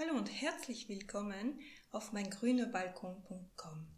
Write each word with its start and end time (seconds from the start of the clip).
Hallo 0.00 0.16
und 0.16 0.28
herzlich 0.28 0.88
willkommen 0.88 1.58
auf 1.90 2.12
meingrünerbalkon.com. 2.12 3.88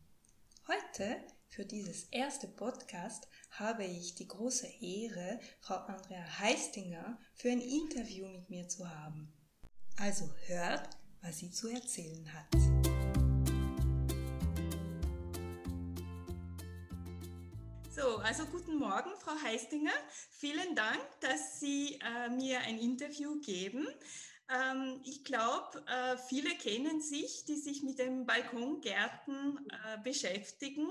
Heute 0.66 1.22
für 1.48 1.66
dieses 1.66 2.04
erste 2.04 2.48
Podcast 2.48 3.28
habe 3.50 3.84
ich 3.84 4.14
die 4.14 4.26
große 4.26 4.66
Ehre, 4.80 5.38
Frau 5.60 5.74
Andrea 5.74 6.24
Heistinger 6.38 7.18
für 7.34 7.50
ein 7.50 7.60
Interview 7.60 8.26
mit 8.28 8.48
mir 8.48 8.66
zu 8.66 8.88
haben. 8.88 9.30
Also 9.98 10.24
hört, 10.46 10.88
was 11.20 11.36
sie 11.36 11.50
zu 11.50 11.68
erzählen 11.68 12.32
hat. 12.32 12.46
So, 17.90 18.16
also 18.20 18.46
guten 18.46 18.78
Morgen, 18.78 19.10
Frau 19.18 19.34
Heistinger. 19.44 19.92
Vielen 20.30 20.74
Dank, 20.74 21.02
dass 21.20 21.60
Sie 21.60 22.00
äh, 22.00 22.30
mir 22.30 22.60
ein 22.60 22.78
Interview 22.78 23.38
geben. 23.42 23.86
Ähm, 24.50 25.00
ich 25.04 25.22
glaube, 25.22 25.84
äh, 25.86 26.16
viele 26.16 26.50
kennen 26.56 27.00
sich, 27.00 27.44
die 27.44 27.56
sich 27.56 27.82
mit 27.84 28.00
dem 28.00 28.26
Balkongärten 28.26 29.58
äh, 29.68 29.98
beschäftigen. 30.02 30.88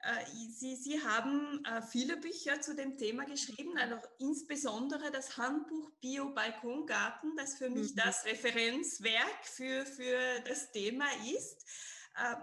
Äh, 0.00 0.24
Sie, 0.50 0.76
Sie 0.76 1.02
haben 1.02 1.62
viele 1.90 2.16
Bücher 2.16 2.60
zu 2.60 2.74
dem 2.74 2.96
Thema 2.96 3.24
geschrieben, 3.24 3.76
also 3.76 3.96
insbesondere 4.18 5.10
das 5.10 5.36
Handbuch 5.36 5.90
Bio-Balkongarten, 6.00 7.36
das 7.36 7.56
für 7.56 7.68
mich 7.68 7.92
mhm. 7.92 7.96
das 7.96 8.24
Referenzwerk 8.24 9.44
für, 9.44 9.84
für 9.84 10.40
das 10.46 10.70
Thema 10.72 11.06
ist. 11.34 11.66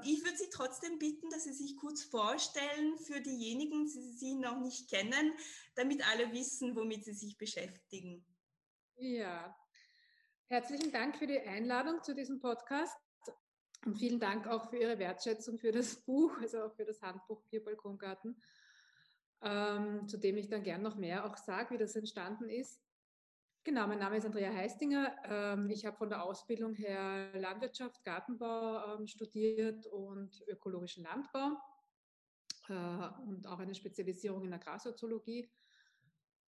Ich 0.04 0.24
würde 0.24 0.38
Sie 0.38 0.50
trotzdem 0.52 0.98
bitten, 0.98 1.30
dass 1.30 1.44
Sie 1.44 1.54
sich 1.54 1.76
kurz 1.78 2.04
vorstellen 2.04 2.98
für 3.00 3.22
diejenigen, 3.22 3.86
die 3.86 4.14
Sie 4.14 4.36
noch 4.36 4.60
nicht 4.60 4.90
kennen, 4.90 5.34
damit 5.76 6.08
alle 6.08 6.32
wissen, 6.32 6.76
womit 6.76 7.06
Sie 7.06 7.14
sich 7.14 7.38
beschäftigen. 7.38 8.26
Ja, 8.96 9.56
Herzlichen 10.50 10.94
Dank 10.94 11.18
für 11.18 11.28
die 11.28 11.42
Einladung 11.42 12.02
zu 12.02 12.16
diesem 12.16 12.40
Podcast 12.40 12.98
und 13.86 13.98
vielen 13.98 14.18
Dank 14.18 14.48
auch 14.48 14.70
für 14.70 14.78
Ihre 14.78 14.98
Wertschätzung 14.98 15.58
für 15.58 15.74
das 15.74 15.98
Buch, 16.06 16.38
also 16.40 16.64
auch 16.64 16.74
für 16.74 16.86
das 16.86 17.02
Handbuch 17.02 17.44
Bierbalkongarten, 17.50 18.42
ähm, 19.42 20.08
zu 20.08 20.18
dem 20.18 20.38
ich 20.38 20.48
dann 20.48 20.64
gern 20.64 20.82
noch 20.82 20.96
mehr 20.96 21.26
auch 21.26 21.36
sage, 21.36 21.72
wie 21.72 21.78
das 21.78 21.98
entstanden 21.98 22.48
ist. 22.48 22.82
Genau, 23.66 23.88
mein 23.88 24.00
Name 24.00 24.16
ist 24.16 24.26
Andrea 24.26 24.54
Heistinger. 24.54 25.18
Ähm, 25.26 25.70
ich 25.70 25.86
habe 25.86 25.98
von 25.98 26.08
der 26.08 26.24
Ausbildung 26.24 26.76
her 26.76 27.30
Landwirtschaft, 27.34 28.02
Gartenbau 28.06 28.96
ähm, 28.96 29.06
studiert 29.06 29.86
und 29.88 30.42
ökologischen 30.48 31.04
Landbau 31.04 31.58
äh, 32.70 33.10
und 33.28 33.46
auch 33.48 33.60
eine 33.60 33.76
Spezialisierung 33.76 34.46
in 34.46 34.54
Agrarsoziologie 34.54 35.52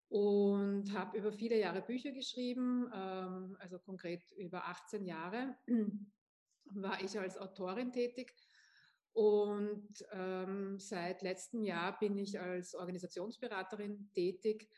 und 0.09 0.91
habe 0.93 1.17
über 1.17 1.31
viele 1.31 1.59
Jahre 1.59 1.81
Bücher 1.81 2.11
geschrieben, 2.11 2.91
ähm, 2.93 3.55
also 3.59 3.77
konkret 3.79 4.31
über 4.31 4.65
18 4.67 5.05
Jahre 5.05 5.55
war 6.65 7.01
ich 7.03 7.17
als 7.17 7.37
Autorin 7.37 7.91
tätig. 7.91 8.33
Und 9.13 10.05
ähm, 10.11 10.79
seit 10.79 11.21
letztem 11.21 11.63
Jahr 11.63 11.97
bin 11.99 12.17
ich 12.17 12.39
als 12.39 12.73
Organisationsberaterin 12.73 14.09
tätig 14.11 14.69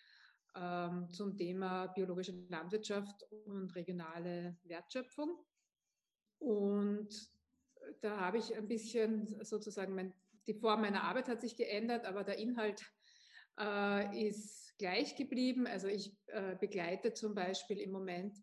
ähm, 0.55 1.09
zum 1.11 1.37
Thema 1.37 1.87
biologische 1.87 2.33
Landwirtschaft 2.49 3.23
und 3.45 3.73
regionale 3.75 4.57
Wertschöpfung. 4.63 5.37
Und 6.39 7.09
da 8.01 8.19
habe 8.19 8.37
ich 8.37 8.55
ein 8.55 8.67
bisschen 8.67 9.43
sozusagen, 9.43 9.95
mein, 9.95 10.13
die 10.47 10.55
Form 10.55 10.81
meiner 10.81 11.03
Arbeit 11.03 11.27
hat 11.27 11.41
sich 11.41 11.55
geändert, 11.55 12.05
aber 12.05 12.23
der 12.23 12.37
Inhalt 12.37 12.83
äh, 13.59 14.27
ist 14.27 14.70
gleich 14.81 15.15
geblieben. 15.15 15.67
Also 15.67 15.87
ich 15.87 16.11
äh, 16.27 16.55
begleite 16.59 17.13
zum 17.13 17.35
Beispiel 17.35 17.79
im 17.79 17.91
Moment 17.91 18.35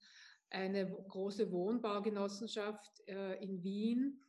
eine 0.50 0.88
große 0.88 1.50
Wohnbaugenossenschaft 1.50 3.02
äh, 3.08 3.42
in 3.42 3.62
Wien, 3.62 4.22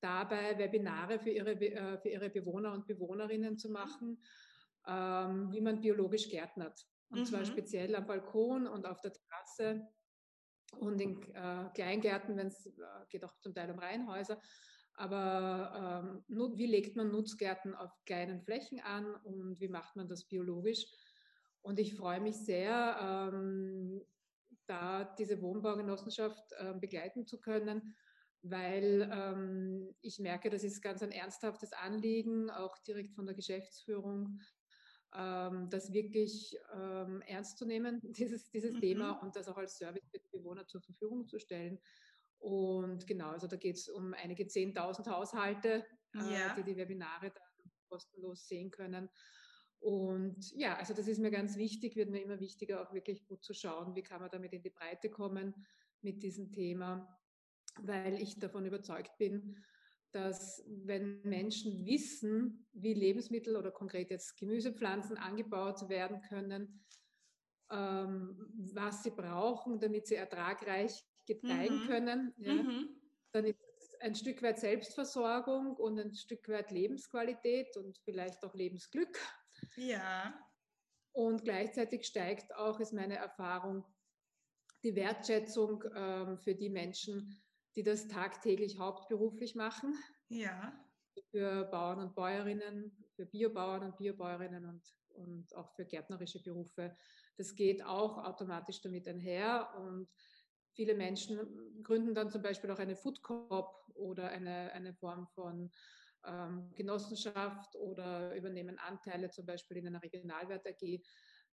dabei 0.00 0.58
Webinare 0.58 1.20
für 1.20 1.30
ihre, 1.30 1.52
äh, 1.52 1.98
für 1.98 2.08
ihre 2.08 2.30
Bewohner 2.30 2.72
und 2.72 2.88
Bewohnerinnen 2.88 3.56
zu 3.58 3.70
machen, 3.70 4.20
ähm, 4.88 5.52
wie 5.52 5.60
man 5.60 5.80
biologisch 5.80 6.28
gärtnert. 6.28 6.84
Und 7.10 7.20
mhm. 7.20 7.24
zwar 7.26 7.44
speziell 7.44 7.94
am 7.94 8.06
Balkon 8.06 8.66
und 8.66 8.84
auf 8.84 9.00
der 9.00 9.12
Terrasse 9.12 9.86
und 10.78 11.00
in 11.00 11.22
äh, 11.34 11.68
Kleingärten, 11.74 12.36
wenn 12.36 12.48
es 12.48 12.66
äh, 12.66 12.70
geht 13.08 13.24
auch 13.24 13.38
zum 13.38 13.54
Teil 13.54 13.70
um 13.70 13.78
Reihenhäuser. 13.78 14.40
Aber 14.94 16.24
ähm, 16.28 16.56
wie 16.56 16.66
legt 16.66 16.96
man 16.96 17.12
Nutzgärten 17.12 17.74
auf 17.74 17.92
kleinen 18.04 18.42
Flächen 18.42 18.80
an 18.80 19.14
und 19.24 19.60
wie 19.60 19.68
macht 19.68 19.94
man 19.96 20.08
das 20.08 20.26
biologisch? 20.26 20.84
Und 21.62 21.78
ich 21.78 21.94
freue 21.94 22.20
mich 22.20 22.36
sehr, 22.36 23.30
ähm, 23.32 24.02
da 24.66 25.04
diese 25.04 25.40
Wohnbaugenossenschaft 25.40 26.52
äh, 26.58 26.74
begleiten 26.74 27.26
zu 27.26 27.40
können, 27.40 27.94
weil 28.42 29.08
ähm, 29.12 29.94
ich 30.00 30.18
merke, 30.18 30.50
das 30.50 30.64
ist 30.64 30.82
ganz 30.82 31.02
ein 31.02 31.12
ernsthaftes 31.12 31.72
Anliegen, 31.72 32.50
auch 32.50 32.76
direkt 32.78 33.14
von 33.14 33.26
der 33.26 33.36
Geschäftsführung, 33.36 34.40
ähm, 35.14 35.68
das 35.70 35.92
wirklich 35.92 36.56
ähm, 36.74 37.22
ernst 37.26 37.58
zu 37.58 37.66
nehmen, 37.66 38.00
dieses, 38.12 38.50
dieses 38.50 38.72
mhm. 38.72 38.80
Thema 38.80 39.10
und 39.22 39.36
das 39.36 39.48
auch 39.48 39.56
als 39.56 39.76
Service 39.76 40.08
für 40.10 40.18
die 40.18 40.36
Bewohner 40.36 40.66
zur 40.66 40.82
Verfügung 40.82 41.26
zu 41.28 41.38
stellen. 41.38 41.78
Und 42.38 43.06
genau, 43.06 43.30
also 43.30 43.46
da 43.46 43.56
geht 43.56 43.76
es 43.76 43.88
um 43.88 44.14
einige 44.14 44.44
10.000 44.44 45.08
Haushalte, 45.08 45.86
äh, 46.14 46.34
ja. 46.34 46.54
die 46.56 46.64
die 46.64 46.76
Webinare 46.76 47.30
dann 47.30 47.70
kostenlos 47.88 48.48
sehen 48.48 48.70
können. 48.70 49.08
Und 49.82 50.52
ja, 50.54 50.76
also 50.76 50.94
das 50.94 51.08
ist 51.08 51.18
mir 51.18 51.32
ganz 51.32 51.56
wichtig, 51.56 51.96
wird 51.96 52.08
mir 52.08 52.22
immer 52.22 52.38
wichtiger, 52.38 52.82
auch 52.82 52.94
wirklich 52.94 53.26
gut 53.26 53.42
zu 53.42 53.52
schauen, 53.52 53.96
wie 53.96 54.02
kann 54.02 54.20
man 54.20 54.30
damit 54.30 54.52
in 54.52 54.62
die 54.62 54.70
Breite 54.70 55.10
kommen 55.10 55.54
mit 56.02 56.22
diesem 56.22 56.52
Thema, 56.52 57.18
weil 57.80 58.14
ich 58.22 58.38
davon 58.38 58.64
überzeugt 58.64 59.18
bin, 59.18 59.56
dass 60.12 60.62
wenn 60.68 61.20
Menschen 61.22 61.84
wissen, 61.84 62.68
wie 62.72 62.94
Lebensmittel 62.94 63.56
oder 63.56 63.72
konkret 63.72 64.10
jetzt 64.10 64.36
Gemüsepflanzen 64.36 65.16
angebaut 65.16 65.88
werden 65.88 66.20
können, 66.28 66.84
ähm, 67.72 68.36
was 68.74 69.02
sie 69.02 69.10
brauchen, 69.10 69.80
damit 69.80 70.06
sie 70.06 70.14
ertragreich 70.14 71.02
gedeihen 71.26 71.82
mhm. 71.82 71.86
können, 71.88 72.34
ja, 72.36 72.54
mhm. 72.54 72.88
dann 73.32 73.46
ist 73.46 73.58
es 73.78 73.94
ein 74.00 74.14
Stück 74.14 74.42
weit 74.42 74.60
Selbstversorgung 74.60 75.74
und 75.74 75.98
ein 75.98 76.14
Stück 76.14 76.48
weit 76.48 76.70
Lebensqualität 76.70 77.76
und 77.76 77.98
vielleicht 78.04 78.44
auch 78.44 78.54
Lebensglück. 78.54 79.18
Ja. 79.76 80.34
Und 81.12 81.44
gleichzeitig 81.44 82.06
steigt 82.06 82.54
auch, 82.54 82.80
ist 82.80 82.92
meine 82.92 83.16
Erfahrung, 83.16 83.84
die 84.82 84.96
Wertschätzung 84.96 85.84
ähm, 85.94 86.38
für 86.38 86.54
die 86.54 86.70
Menschen, 86.70 87.42
die 87.76 87.82
das 87.82 88.08
tagtäglich 88.08 88.78
hauptberuflich 88.78 89.54
machen. 89.54 89.94
Ja. 90.28 90.72
Für 91.30 91.64
Bauern 91.64 92.00
und 92.00 92.14
Bäuerinnen, 92.14 93.06
für 93.14 93.26
Biobauern 93.26 93.84
und 93.84 93.96
Biobäuerinnen 93.96 94.64
und, 94.64 94.82
und 95.10 95.54
auch 95.54 95.70
für 95.74 95.84
gärtnerische 95.84 96.42
Berufe. 96.42 96.96
Das 97.36 97.54
geht 97.54 97.84
auch 97.84 98.18
automatisch 98.18 98.80
damit 98.80 99.06
einher 99.06 99.74
und 99.76 100.08
Viele 100.74 100.94
Menschen 100.94 101.82
gründen 101.82 102.14
dann 102.14 102.30
zum 102.30 102.42
Beispiel 102.42 102.70
auch 102.70 102.78
eine 102.78 102.96
Food 102.96 103.22
Coop 103.22 103.68
oder 103.94 104.28
eine, 104.28 104.72
eine 104.72 104.94
Form 104.94 105.26
von 105.34 105.70
ähm, 106.26 106.72
Genossenschaft 106.74 107.76
oder 107.76 108.34
übernehmen 108.34 108.78
Anteile 108.78 109.30
zum 109.30 109.46
Beispiel 109.46 109.78
in 109.78 109.86
einer 109.86 110.02
Regionalwert 110.02 110.66
AG, 110.66 111.00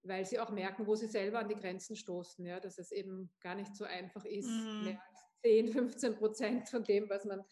weil 0.04 0.26
sie 0.26 0.40
auch 0.40 0.52
merken, 0.52 0.88
wo 0.88 0.96
sie 0.96 1.08
selber 1.08 1.40
an 1.40 1.50
die 1.50 1.56
Grenzen 1.56 1.96
stoßen, 1.96 2.46
ja, 2.46 2.60
dass 2.60 2.78
es 2.78 2.92
eben 2.92 3.32
gar 3.42 3.56
nicht 3.56 3.76
so 3.76 3.86
einfach 3.86 4.26
ist, 4.26 4.48
mhm. 4.48 4.84
mehr 4.86 5.02
als 5.10 5.20
10, 5.42 5.68
15 5.70 6.16
Prozent 6.16 6.70
von 6.70 6.84
dem, 6.84 7.10
was 7.10 7.26
man 7.26 7.44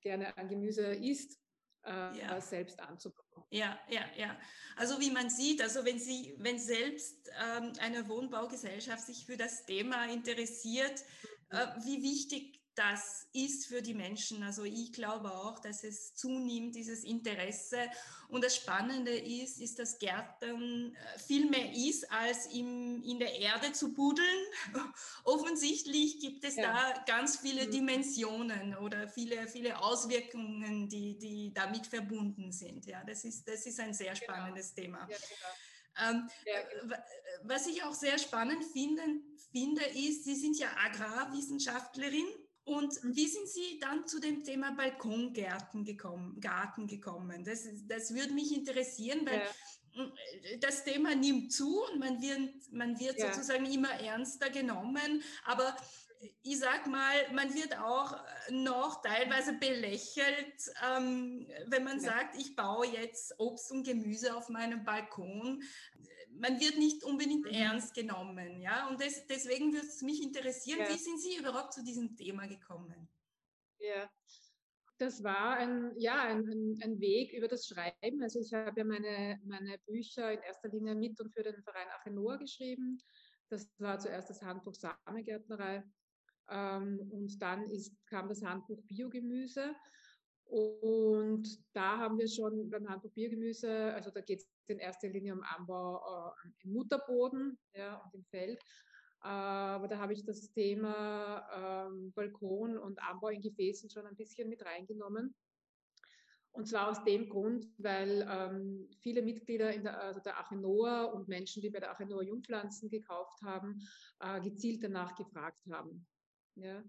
gerne 0.00 0.36
an 0.36 0.48
Gemüse 0.48 0.94
isst, 0.94 1.40
äh, 1.84 2.18
ja. 2.18 2.40
selbst 2.40 2.80
anzubauen. 2.80 3.44
Ja, 3.50 3.78
ja, 3.88 4.04
ja. 4.16 4.38
Also 4.76 5.00
wie 5.00 5.10
man 5.10 5.30
sieht, 5.30 5.62
also 5.62 5.84
wenn 5.84 5.98
Sie, 5.98 6.34
wenn 6.38 6.58
selbst 6.58 7.30
ähm, 7.40 7.72
eine 7.80 8.08
Wohnbaugesellschaft 8.08 9.04
sich 9.04 9.24
für 9.24 9.36
das 9.36 9.64
Thema 9.66 10.06
interessiert, 10.10 11.04
äh, 11.50 11.66
wie 11.84 12.02
wichtig 12.02 12.55
das 12.76 13.26
ist 13.32 13.66
für 13.66 13.80
die 13.80 13.94
Menschen. 13.94 14.42
Also 14.42 14.64
ich 14.64 14.92
glaube 14.92 15.32
auch, 15.32 15.58
dass 15.58 15.82
es 15.82 16.14
zunimmt, 16.14 16.74
dieses 16.74 17.04
Interesse. 17.04 17.78
Und 18.28 18.44
das 18.44 18.54
Spannende 18.56 19.12
ist, 19.12 19.60
ist, 19.60 19.78
dass 19.78 19.98
Gärten 19.98 20.94
äh, 20.94 21.18
viel 21.18 21.48
mehr 21.48 21.72
ist, 21.72 22.10
als 22.12 22.46
im, 22.52 23.02
in 23.02 23.18
der 23.18 23.34
Erde 23.40 23.72
zu 23.72 23.94
buddeln. 23.94 24.46
Offensichtlich 25.24 26.20
gibt 26.20 26.44
es 26.44 26.56
ja. 26.56 26.94
da 26.94 27.04
ganz 27.06 27.38
viele 27.38 27.66
mhm. 27.66 27.70
Dimensionen 27.70 28.76
oder 28.76 29.08
viele, 29.08 29.48
viele 29.48 29.80
Auswirkungen, 29.80 30.88
die, 30.88 31.16
die 31.16 31.54
damit 31.54 31.86
verbunden 31.86 32.52
sind. 32.52 32.84
Ja, 32.84 33.02
das 33.04 33.24
ist, 33.24 33.48
das 33.48 33.64
ist 33.64 33.80
ein 33.80 33.94
sehr 33.94 34.12
genau. 34.12 34.24
spannendes 34.24 34.74
genau. 34.74 34.98
Thema. 34.98 35.08
Ja, 35.10 35.16
genau. 35.16 36.10
Ähm, 36.10 36.28
ja, 36.44 36.80
genau. 36.80 36.94
Was 37.44 37.66
ich 37.66 37.82
auch 37.84 37.94
sehr 37.94 38.18
spannend 38.18 38.62
finde, 38.64 39.02
finde, 39.50 39.82
ist, 39.82 40.24
Sie 40.24 40.34
sind 40.34 40.58
ja 40.58 40.68
Agrarwissenschaftlerin 40.76 42.26
und 42.66 42.98
wie 43.04 43.28
sind 43.28 43.48
Sie 43.48 43.78
dann 43.80 44.08
zu 44.08 44.18
dem 44.18 44.42
Thema 44.42 44.72
Balkongärten 44.72 45.84
gekommen, 45.84 46.40
Garten 46.40 46.88
gekommen? 46.88 47.44
Das, 47.44 47.64
das 47.86 48.12
würde 48.12 48.32
mich 48.32 48.52
interessieren, 48.52 49.20
weil 49.24 49.40
ja. 49.94 50.58
das 50.58 50.82
Thema 50.82 51.14
nimmt 51.14 51.52
zu 51.52 51.84
und 51.84 52.00
man 52.00 52.20
wird, 52.20 52.72
man 52.72 52.98
wird 52.98 53.20
ja. 53.20 53.32
sozusagen 53.32 53.66
immer 53.66 53.92
ernster 54.00 54.50
genommen. 54.50 55.22
Aber 55.44 55.76
ich 56.42 56.58
sag 56.58 56.88
mal, 56.88 57.14
man 57.32 57.54
wird 57.54 57.78
auch 57.78 58.16
noch 58.50 59.00
teilweise 59.00 59.52
belächelt, 59.52 60.70
ähm, 60.90 61.46
wenn 61.66 61.84
man 61.84 62.00
ja. 62.00 62.10
sagt, 62.10 62.36
ich 62.36 62.56
baue 62.56 62.86
jetzt 62.86 63.38
Obst 63.38 63.70
und 63.70 63.84
Gemüse 63.84 64.34
auf 64.36 64.48
meinem 64.48 64.84
Balkon. 64.84 65.62
Man 66.38 66.60
wird 66.60 66.78
nicht 66.78 67.04
unbedingt 67.04 67.46
mhm. 67.46 67.52
ernst 67.52 67.94
genommen, 67.94 68.60
ja. 68.60 68.88
Und 68.88 69.00
das, 69.00 69.26
deswegen 69.26 69.72
würde 69.72 69.86
es 69.86 70.02
mich 70.02 70.22
interessieren, 70.22 70.80
ja. 70.80 70.88
wie 70.88 70.98
sind 70.98 71.20
Sie 71.20 71.36
überhaupt 71.36 71.72
zu 71.72 71.84
diesem 71.84 72.16
Thema 72.16 72.46
gekommen? 72.46 73.08
Ja, 73.78 74.10
das 74.98 75.22
war 75.22 75.56
ein, 75.56 75.92
ja, 75.98 76.22
ein, 76.22 76.78
ein, 76.82 77.00
Weg 77.00 77.32
über 77.32 77.48
das 77.48 77.66
Schreiben. 77.66 78.22
Also 78.22 78.40
ich 78.40 78.52
habe 78.54 78.80
ja 78.80 78.84
meine, 78.84 79.38
meine 79.44 79.78
Bücher 79.86 80.32
in 80.32 80.40
erster 80.40 80.68
Linie 80.68 80.94
mit 80.94 81.20
und 81.20 81.32
für 81.34 81.42
den 81.42 81.62
Verein 81.62 81.88
Achenoa 81.98 82.36
geschrieben. 82.36 82.98
Das 83.50 83.68
war 83.78 83.98
zuerst 83.98 84.30
das 84.30 84.42
Handbuch 84.42 84.74
Samengärtnerei 84.74 85.84
ähm, 86.50 87.10
und 87.12 87.40
dann 87.40 87.68
ist, 87.70 87.94
kam 88.06 88.28
das 88.28 88.42
Handbuch 88.42 88.82
Biogemüse. 88.86 89.74
Und 90.46 91.44
da 91.72 91.98
haben 91.98 92.18
wir 92.18 92.28
schon 92.28 92.70
beim 92.70 92.88
Handbuch 92.88 93.12
Biogemüse, 93.12 93.92
also 93.94 94.10
da 94.10 94.20
geht 94.20 94.40
es 94.40 94.48
in 94.68 94.78
erster 94.78 95.08
Linie 95.08 95.34
um 95.34 95.42
Anbau 95.42 95.96
äh, 95.96 96.48
im 96.64 96.72
Mutterboden 96.72 97.58
ja, 97.74 97.96
und 97.96 98.14
im 98.14 98.24
Feld. 98.24 98.62
Aber 99.20 99.88
da 99.88 99.98
habe 99.98 100.12
ich 100.12 100.24
das 100.24 100.52
Thema 100.52 101.88
ähm, 101.88 102.12
Balkon 102.12 102.78
und 102.78 103.02
Anbau 103.02 103.28
in 103.28 103.40
Gefäßen 103.40 103.90
schon 103.90 104.06
ein 104.06 104.16
bisschen 104.16 104.48
mit 104.48 104.64
reingenommen. 104.64 105.34
Und 106.52 106.66
zwar 106.66 106.88
aus 106.88 107.04
dem 107.04 107.28
Grund, 107.28 107.66
weil 107.76 108.26
ähm, 108.30 108.88
viele 109.02 109.22
Mitglieder 109.22 109.74
in 109.74 109.82
der, 109.82 110.00
also 110.00 110.20
der 110.20 110.38
Achenoa 110.38 111.04
und 111.04 111.28
Menschen, 111.28 111.60
die 111.60 111.70
bei 111.70 111.80
der 111.80 111.90
Achenoa 111.90 112.22
Jungpflanzen 112.22 112.88
gekauft 112.88 113.42
haben, 113.42 113.80
äh, 114.20 114.40
gezielt 114.40 114.82
danach 114.82 115.14
gefragt 115.16 115.60
haben. 115.70 116.06
Ja. 116.54 116.82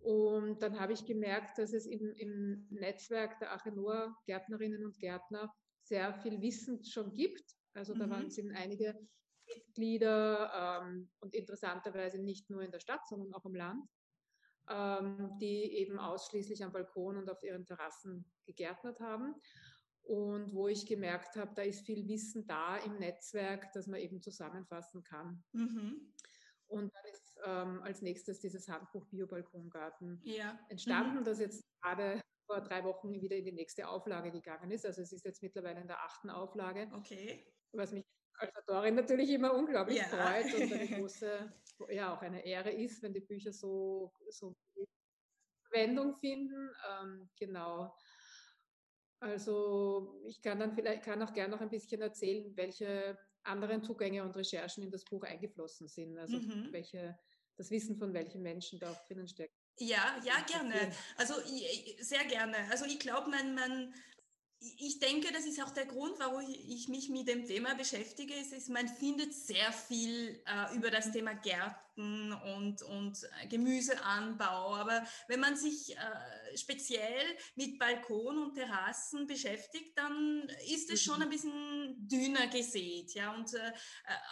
Und 0.00 0.62
dann 0.62 0.80
habe 0.80 0.94
ich 0.94 1.04
gemerkt, 1.04 1.58
dass 1.58 1.72
es 1.72 1.86
im, 1.86 2.12
im 2.14 2.66
Netzwerk 2.70 3.38
der 3.38 3.52
Achenoa 3.52 4.16
Gärtnerinnen 4.26 4.84
und 4.84 4.98
Gärtner 4.98 5.52
sehr 5.82 6.14
viel 6.14 6.40
Wissen 6.40 6.82
schon 6.84 7.12
gibt. 7.12 7.54
Also 7.74 7.94
da 7.94 8.06
mhm. 8.06 8.10
waren, 8.10 8.30
sind 8.30 8.52
einige 8.52 8.98
Mitglieder 9.46 10.82
ähm, 10.82 11.10
und 11.20 11.34
interessanterweise 11.34 12.18
nicht 12.18 12.48
nur 12.50 12.62
in 12.62 12.70
der 12.70 12.80
Stadt, 12.80 13.06
sondern 13.08 13.34
auch 13.34 13.44
im 13.44 13.54
Land, 13.54 13.84
ähm, 14.68 15.36
die 15.40 15.76
eben 15.76 15.98
ausschließlich 15.98 16.64
am 16.64 16.72
Balkon 16.72 17.18
und 17.18 17.28
auf 17.28 17.42
ihren 17.42 17.66
Terrassen 17.66 18.24
gegärtnet 18.46 19.00
haben. 19.00 19.34
Und 20.02 20.54
wo 20.54 20.66
ich 20.68 20.86
gemerkt 20.86 21.36
habe, 21.36 21.52
da 21.54 21.62
ist 21.62 21.84
viel 21.84 22.08
Wissen 22.08 22.46
da 22.46 22.78
im 22.78 22.98
Netzwerk, 22.98 23.70
das 23.72 23.86
man 23.86 24.00
eben 24.00 24.22
zusammenfassen 24.22 25.04
kann. 25.04 25.44
Mhm. 25.52 26.14
Und 26.68 26.94
dann 26.94 27.04
ist 27.12 27.29
ähm, 27.44 27.82
als 27.82 28.02
nächstes 28.02 28.40
dieses 28.40 28.68
Handbuch 28.68 29.06
Biobalkongarten 29.06 30.20
ja. 30.24 30.58
entstanden, 30.68 31.20
mhm. 31.20 31.24
das 31.24 31.38
jetzt 31.38 31.64
gerade 31.80 32.20
vor 32.46 32.60
drei 32.60 32.82
Wochen 32.84 33.20
wieder 33.20 33.36
in 33.36 33.44
die 33.44 33.52
nächste 33.52 33.88
Auflage 33.88 34.30
gegangen 34.30 34.70
ist. 34.70 34.84
Also 34.84 35.02
es 35.02 35.12
ist 35.12 35.24
jetzt 35.24 35.42
mittlerweile 35.42 35.80
in 35.80 35.86
der 35.86 36.02
achten 36.02 36.30
Auflage. 36.30 36.90
Okay. 36.92 37.46
Was 37.72 37.92
mich 37.92 38.04
als 38.38 38.56
Autorin 38.56 38.94
natürlich 38.94 39.30
immer 39.30 39.54
unglaublich 39.54 39.98
ja. 39.98 40.04
freut 40.04 40.54
und 40.54 40.72
eine 40.72 40.88
große, 40.98 41.52
ja 41.90 42.14
auch 42.14 42.22
eine 42.22 42.44
Ehre 42.44 42.70
ist, 42.70 43.02
wenn 43.02 43.12
die 43.12 43.20
Bücher 43.20 43.52
so, 43.52 44.12
so 44.30 44.56
Verwendung 45.70 46.16
finden. 46.16 46.70
Ähm, 46.88 47.30
genau. 47.38 47.94
Also 49.20 50.22
ich 50.26 50.40
kann 50.40 50.58
dann 50.58 50.72
vielleicht 50.72 51.04
kann 51.04 51.22
auch 51.22 51.32
gerne 51.32 51.54
noch 51.54 51.60
ein 51.60 51.68
bisschen 51.68 52.00
erzählen, 52.00 52.56
welche 52.56 53.18
anderen 53.42 53.82
Zugänge 53.82 54.22
und 54.24 54.34
Recherchen 54.34 54.82
in 54.82 54.90
das 54.90 55.04
Buch 55.04 55.22
eingeflossen 55.24 55.88
sind. 55.88 56.18
Also 56.18 56.38
mhm. 56.38 56.68
welche, 56.72 57.18
das 57.56 57.70
Wissen 57.70 57.96
von 57.96 58.14
welchen 58.14 58.42
Menschen 58.42 58.78
da 58.78 58.90
auch 58.90 59.06
drinnen 59.06 59.28
steckt. 59.28 59.54
Ja, 59.78 60.18
ja, 60.24 60.34
gerne. 60.46 60.92
Also 61.16 61.34
sehr 62.00 62.24
gerne. 62.24 62.56
Also 62.70 62.86
ich 62.86 62.98
glaube, 62.98 63.30
man, 63.30 63.54
man 63.54 63.94
ich 64.60 64.98
denke, 64.98 65.32
das 65.32 65.46
ist 65.46 65.62
auch 65.62 65.70
der 65.70 65.86
Grund, 65.86 66.18
warum 66.18 66.40
ich 66.40 66.88
mich 66.88 67.08
mit 67.08 67.28
dem 67.28 67.46
Thema 67.46 67.74
beschäftige. 67.74 68.34
Es 68.34 68.52
ist, 68.52 68.68
man 68.68 68.88
findet 68.88 69.32
sehr 69.32 69.72
viel 69.72 70.42
äh, 70.46 70.76
über 70.76 70.90
das 70.90 71.12
Thema 71.12 71.32
Gärten 71.32 71.80
und, 71.96 72.82
und 72.82 73.18
Gemüseanbau. 73.48 74.74
Aber 74.74 75.04
wenn 75.28 75.40
man 75.40 75.56
sich 75.56 75.96
äh, 75.96 76.56
speziell 76.56 77.36
mit 77.54 77.78
Balkon 77.78 78.38
und 78.38 78.54
Terrassen 78.54 79.26
beschäftigt, 79.26 79.96
dann 79.96 80.48
ist 80.68 80.90
es 80.90 81.02
schon 81.02 81.16
mhm. 81.16 81.22
ein 81.22 81.30
bisschen 81.30 82.08
dünner 82.08 82.46
gesät. 82.48 83.14
Ja? 83.14 83.34
Und 83.34 83.54
äh, 83.54 83.72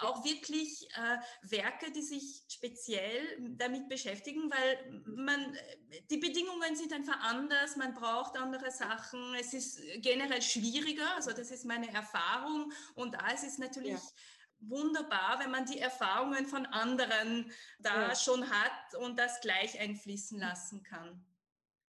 auch 0.01 0.25
wirklich 0.25 0.89
äh, 0.95 1.19
Werke, 1.43 1.91
die 1.93 2.03
sich 2.03 2.45
speziell 2.49 3.39
damit 3.57 3.89
beschäftigen, 3.89 4.51
weil 4.51 5.03
man, 5.05 5.57
die 6.11 6.19
Bedingungen 6.19 6.77
sind 6.77 6.93
einfach 6.93 7.21
anders, 7.21 7.77
man 7.77 7.95
braucht 7.95 8.37
andere 8.37 8.71
Sachen. 8.71 9.35
Es 9.35 9.53
ist 9.53 9.81
generell 9.99 10.43
schwieriger, 10.43 11.15
also 11.15 11.33
das 11.33 11.51
ist 11.51 11.65
meine 11.65 11.93
Erfahrung. 11.93 12.73
Und 12.95 13.15
da 13.15 13.31
ist 13.31 13.45
es 13.45 13.59
natürlich 13.59 13.93
ja. 13.93 14.13
Wunderbar, 14.61 15.39
wenn 15.41 15.51
man 15.51 15.65
die 15.65 15.79
Erfahrungen 15.79 16.47
von 16.47 16.67
anderen 16.67 17.51
da 17.79 18.09
ja. 18.09 18.15
schon 18.15 18.49
hat 18.51 18.95
und 19.01 19.19
das 19.19 19.41
gleich 19.41 19.79
einfließen 19.81 20.39
lassen 20.39 20.83
kann. 20.83 21.25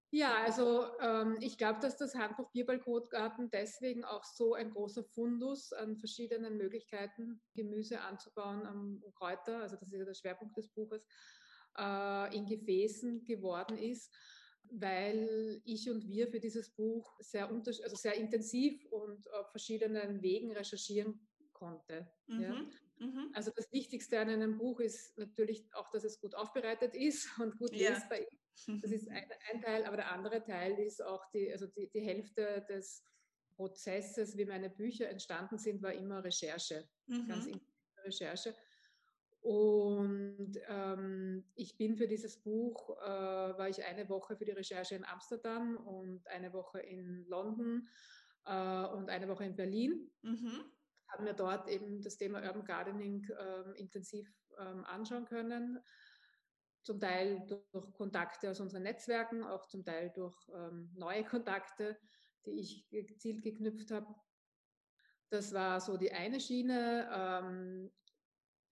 Ja, 0.10 0.36
also 0.46 0.88
ähm, 1.02 1.38
ich 1.42 1.58
glaube, 1.58 1.82
dass 1.82 1.98
das 1.98 2.16
Handbuch 2.16 2.50
Bierbalkotgarten 2.52 3.50
deswegen 3.50 4.06
auch 4.06 4.24
so 4.24 4.54
ein 4.54 4.72
großer 4.72 5.04
Fundus 5.04 5.74
an 5.74 5.98
verschiedenen 5.98 6.56
Möglichkeiten, 6.58 7.42
Gemüse 7.54 8.00
anzubauen, 8.00 8.66
um, 8.66 9.14
Kräuter, 9.16 9.60
also 9.60 9.76
das 9.76 9.90
ist 9.90 10.00
ja 10.00 10.06
der 10.06 10.14
Schwerpunkt 10.14 10.56
des 10.58 10.70
Buches, 10.70 11.06
äh, 11.78 12.36
in 12.36 12.46
Gefäßen 12.46 13.26
geworden 13.26 13.78
ist 13.78 14.14
weil 14.70 15.62
ich 15.64 15.90
und 15.90 16.08
wir 16.08 16.28
für 16.28 16.40
dieses 16.40 16.70
Buch 16.70 17.16
sehr, 17.20 17.50
also 17.50 17.96
sehr 17.96 18.16
intensiv 18.16 18.86
und 18.92 19.32
auf 19.34 19.50
verschiedenen 19.52 20.22
Wegen 20.22 20.52
recherchieren 20.52 21.20
konnte. 21.58 22.08
Mhm. 22.28 22.42
Ja. 22.42 22.54
Mhm. 23.00 23.32
Also 23.34 23.52
das 23.56 23.72
Wichtigste 23.72 24.20
an 24.20 24.30
einem 24.30 24.58
Buch 24.58 24.80
ist 24.80 25.18
natürlich 25.18 25.66
auch, 25.74 25.90
dass 25.92 26.04
es 26.04 26.20
gut 26.20 26.36
aufbereitet 26.36 26.96
ist 26.96 27.28
und 27.40 27.58
gut 27.58 27.74
ja. 27.74 27.90
lesbar 27.90 28.20
ist. 28.20 28.72
Das 28.82 28.92
ist 28.92 29.08
ein, 29.10 29.26
ein, 29.52 29.62
Teil, 29.62 29.86
aber 29.86 29.98
der 29.98 30.12
andere 30.12 30.44
Teil 30.44 30.80
ist 30.80 31.04
auch 31.04 31.30
die, 31.32 31.52
also 31.52 31.68
die, 31.68 31.90
die 31.90 32.02
Hälfte 32.02 32.66
des 32.68 33.04
Prozesses, 33.56 34.36
wie 34.36 34.46
meine 34.46 34.70
Bücher 34.70 35.10
entstanden 35.10 35.58
sind, 35.60 35.82
war 35.84 35.94
immer 35.94 36.24
Recherche, 36.24 36.88
mhm. 37.06 37.28
ganz 37.28 37.46
intensive 37.46 38.04
Recherche. 38.04 38.56
Und 39.42 40.60
ähm, 40.68 41.46
ich 41.56 41.78
bin 41.78 41.96
für 41.96 42.08
dieses 42.08 42.38
Buch, 42.38 42.98
äh, 43.00 43.08
war 43.08 43.70
ich 43.70 43.84
eine 43.86 44.10
Woche 44.10 44.36
für 44.36 44.46
die 44.46 44.52
Recherche 44.52 44.96
in 44.96 45.06
Amsterdam 45.06 45.78
und 45.78 46.28
eine 46.28 46.52
Woche 46.52 46.80
in 46.80 47.26
London 47.28 47.88
äh, 48.46 48.86
und 48.88 49.10
eine 49.10 49.28
Woche 49.28 49.46
in 49.46 49.56
Berlin. 49.56 50.12
Mhm. 50.22 50.66
Haben 51.10 51.24
mir 51.24 51.34
dort 51.34 51.70
eben 51.70 52.02
das 52.02 52.18
Thema 52.18 52.42
Urban 52.42 52.66
Gardening 52.66 53.28
äh, 53.30 53.80
intensiv 53.80 54.30
ähm, 54.60 54.84
anschauen 54.86 55.26
können. 55.26 55.80
Zum 56.84 57.00
Teil 57.00 57.46
durch 57.48 57.94
Kontakte 57.94 58.52
aus 58.52 58.60
unseren 58.60 58.84
Netzwerken, 58.84 59.44
auch 59.44 59.68
zum 59.68 59.84
Teil 59.84 60.12
durch 60.16 60.38
ähm, 60.54 60.92
neue 60.96 61.26
Kontakte, 61.26 61.98
die 62.46 62.60
ich 62.60 62.88
gezielt 62.90 63.44
geknüpft 63.44 63.92
habe. 63.92 64.14
Das 65.30 65.54
war 65.54 65.82
so 65.82 65.98
die 65.98 66.12
eine 66.12 66.40
Schiene. 66.40 67.10
Ähm, 67.12 67.92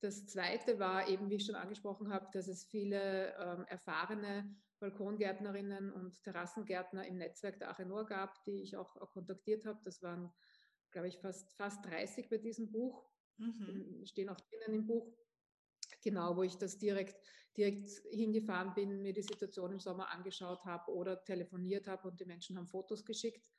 das 0.02 0.26
Zweite 0.28 0.80
war 0.80 1.08
eben, 1.08 1.30
wie 1.30 1.36
ich 1.36 1.46
schon 1.46 1.56
angesprochen 1.56 2.14
habe, 2.14 2.30
dass 2.32 2.48
es 2.48 2.66
viele 2.66 3.34
ähm, 3.38 3.66
erfahrene 3.68 4.56
Balkongärtnerinnen 4.80 5.92
und 5.92 6.22
Terrassengärtner 6.24 7.08
im 7.08 7.18
Netzwerk 7.18 7.60
der 7.60 7.70
Achenor 7.70 8.06
gab, 8.06 8.44
die 8.44 8.62
ich 8.62 8.78
auch, 8.78 8.96
auch 8.98 9.12
kontaktiert 9.12 9.66
habe. 9.66 9.80
Das 9.84 10.02
waren, 10.02 10.32
glaube 10.96 11.10
ich, 11.10 11.18
fast, 11.18 11.54
fast 11.58 11.86
30 11.86 12.30
bei 12.30 12.38
diesem 12.38 12.72
Buch. 12.72 13.06
Mhm. 13.36 14.06
Stehen 14.06 14.30
auch 14.30 14.40
drinnen 14.40 14.80
im 14.80 14.88
Buch. 14.88 15.14
Genau, 16.02 16.38
wo 16.38 16.44
ich 16.44 16.56
das 16.56 16.78
direkt, 16.78 17.18
direkt 17.58 17.90
hingefahren 18.10 18.74
bin, 18.74 19.02
mir 19.02 19.12
die 19.12 19.22
Situation 19.22 19.74
im 19.74 19.82
Sommer 19.82 20.10
angeschaut 20.10 20.64
habe 20.64 20.90
oder 20.94 21.22
telefoniert 21.22 21.88
habe 21.88 22.08
und 22.08 22.18
die 22.18 22.26
Menschen 22.26 22.58
haben 22.58 22.68
Fotos 22.68 23.04
geschickt. 23.04 23.52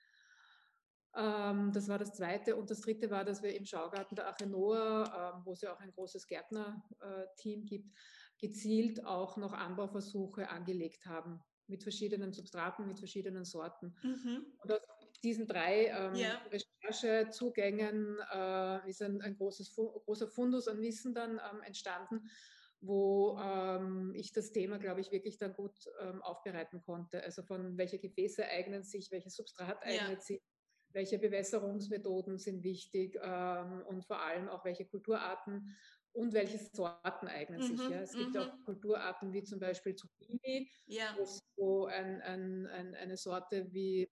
Ähm, 1.14 1.72
das 1.72 1.88
war 1.88 1.98
das 1.98 2.14
Zweite. 2.14 2.56
Und 2.56 2.70
das 2.70 2.80
Dritte 2.80 3.10
war, 3.10 3.26
dass 3.26 3.42
wir 3.42 3.54
im 3.54 3.66
Schaugarten 3.66 4.16
der 4.16 4.28
Achenoa, 4.28 5.34
ähm, 5.34 5.42
wo 5.44 5.52
es 5.52 5.60
ja 5.60 5.74
auch 5.74 5.80
ein 5.80 5.92
großes 5.92 6.26
Gärtnerteam 6.26 7.66
gibt, 7.66 7.92
gezielt 8.38 9.04
auch 9.04 9.36
noch 9.36 9.52
Anbauversuche 9.52 10.48
angelegt 10.48 11.04
haben 11.04 11.42
mit 11.66 11.82
verschiedenen 11.82 12.32
Substraten, 12.32 12.86
mit 12.86 12.98
verschiedenen 12.98 13.44
Sorten. 13.44 13.94
Mhm. 14.02 14.46
Und 14.62 14.72
aus 14.72 14.86
diesen 15.20 15.46
drei 15.46 15.86
ähm, 15.86 16.14
yeah. 16.14 16.40
Recherchezugängen 16.84 18.18
äh, 18.32 18.88
ist 18.88 19.02
ein, 19.02 19.20
ein 19.20 19.36
großes, 19.36 19.74
großer 19.74 20.28
Fundus 20.28 20.68
an 20.68 20.80
Wissen 20.80 21.14
dann 21.14 21.32
ähm, 21.32 21.62
entstanden, 21.62 22.28
wo 22.80 23.38
ähm, 23.40 24.12
ich 24.14 24.32
das 24.32 24.52
Thema, 24.52 24.78
glaube 24.78 25.00
ich, 25.00 25.10
wirklich 25.10 25.38
dann 25.38 25.54
gut 25.54 25.76
ähm, 26.00 26.22
aufbereiten 26.22 26.82
konnte. 26.82 27.22
Also 27.22 27.42
von 27.42 27.76
welche 27.78 27.98
Gefäße 27.98 28.44
eignen 28.46 28.84
sich, 28.84 29.10
welches 29.10 29.36
Substrat 29.36 29.82
eignet 29.82 30.10
yeah. 30.10 30.20
sich, 30.20 30.42
welche 30.90 31.18
Bewässerungsmethoden 31.18 32.38
sind 32.38 32.62
wichtig 32.62 33.18
ähm, 33.22 33.82
und 33.86 34.04
vor 34.04 34.22
allem 34.22 34.48
auch 34.48 34.64
welche 34.64 34.86
Kulturarten 34.86 35.76
und 36.12 36.32
welche 36.32 36.58
Sorten 36.58 37.28
eignen 37.28 37.60
sich. 37.60 37.78
Mhm, 37.78 37.92
ja. 37.92 38.00
Es 38.00 38.12
gibt 38.12 38.36
auch 38.38 38.52
mhm. 38.52 38.64
Kulturarten 38.64 39.32
wie 39.34 39.42
zum 39.42 39.60
Beispiel 39.60 39.94
Zucchini, 39.94 40.70
ja. 40.86 41.14
wo 41.56 41.84
ein, 41.84 42.22
ein, 42.22 42.66
ein, 42.66 42.94
eine 42.94 43.16
Sorte 43.18 43.70
wie 43.72 44.10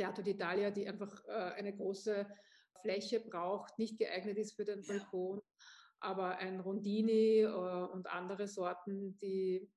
Striato 0.00 0.22
d'Italia, 0.22 0.70
die 0.70 0.88
einfach 0.88 1.24
äh, 1.26 1.52
eine 1.56 1.76
große 1.76 2.26
Fläche 2.80 3.20
braucht, 3.20 3.78
nicht 3.78 3.98
geeignet 3.98 4.38
ist 4.38 4.54
für 4.54 4.64
den 4.64 4.82
Balkon. 4.86 5.42
Aber 6.00 6.38
ein 6.38 6.60
Rondini 6.60 7.40
äh, 7.40 7.46
und 7.46 8.06
andere 8.06 8.48
Sorten, 8.48 9.18
die 9.18 9.70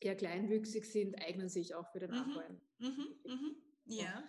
eher 0.00 0.16
kleinwüchsig 0.16 0.84
sind, 0.84 1.14
eignen 1.22 1.48
sich 1.48 1.74
auch 1.74 1.90
für 1.90 2.00
den 2.00 2.10
mhm. 2.10 2.16
Anbau. 2.16 2.42
Mhm, 2.78 3.20
mhm, 3.24 3.56
ja 3.86 4.24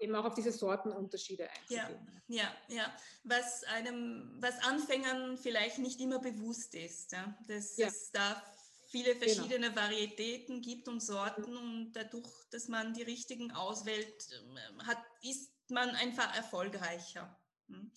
eben 0.00 0.14
auch 0.14 0.24
auf 0.24 0.34
diese 0.34 0.52
Sortenunterschiede 0.52 1.48
einzugehen. 1.50 2.22
Ja, 2.28 2.54
ja, 2.68 2.76
ja. 2.76 2.96
Was 3.24 3.64
einem, 3.64 4.36
was 4.40 4.62
Anfängern 4.62 5.36
vielleicht 5.36 5.78
nicht 5.78 6.00
immer 6.00 6.20
bewusst 6.20 6.76
ist, 6.76 7.10
ja? 7.10 7.36
dass 7.48 7.76
ja. 7.76 7.88
es 7.88 8.12
da 8.12 8.40
viele 8.88 9.14
genau. 9.14 9.24
verschiedene 9.24 9.68
genau. 9.68 9.80
Varietäten 9.80 10.60
gibt 10.60 10.88
und 10.88 11.00
Sorten 11.00 11.56
und 11.56 11.92
dadurch, 11.92 12.28
dass 12.50 12.68
man 12.68 12.94
die 12.94 13.02
richtigen 13.02 13.52
auswählt, 13.52 14.28
ähm, 14.32 14.86
hat, 14.86 15.02
ist 15.22 15.52
man 15.70 15.90
einfach 15.90 16.34
erfolgreicher. 16.36 17.38
Hm. 17.68 17.92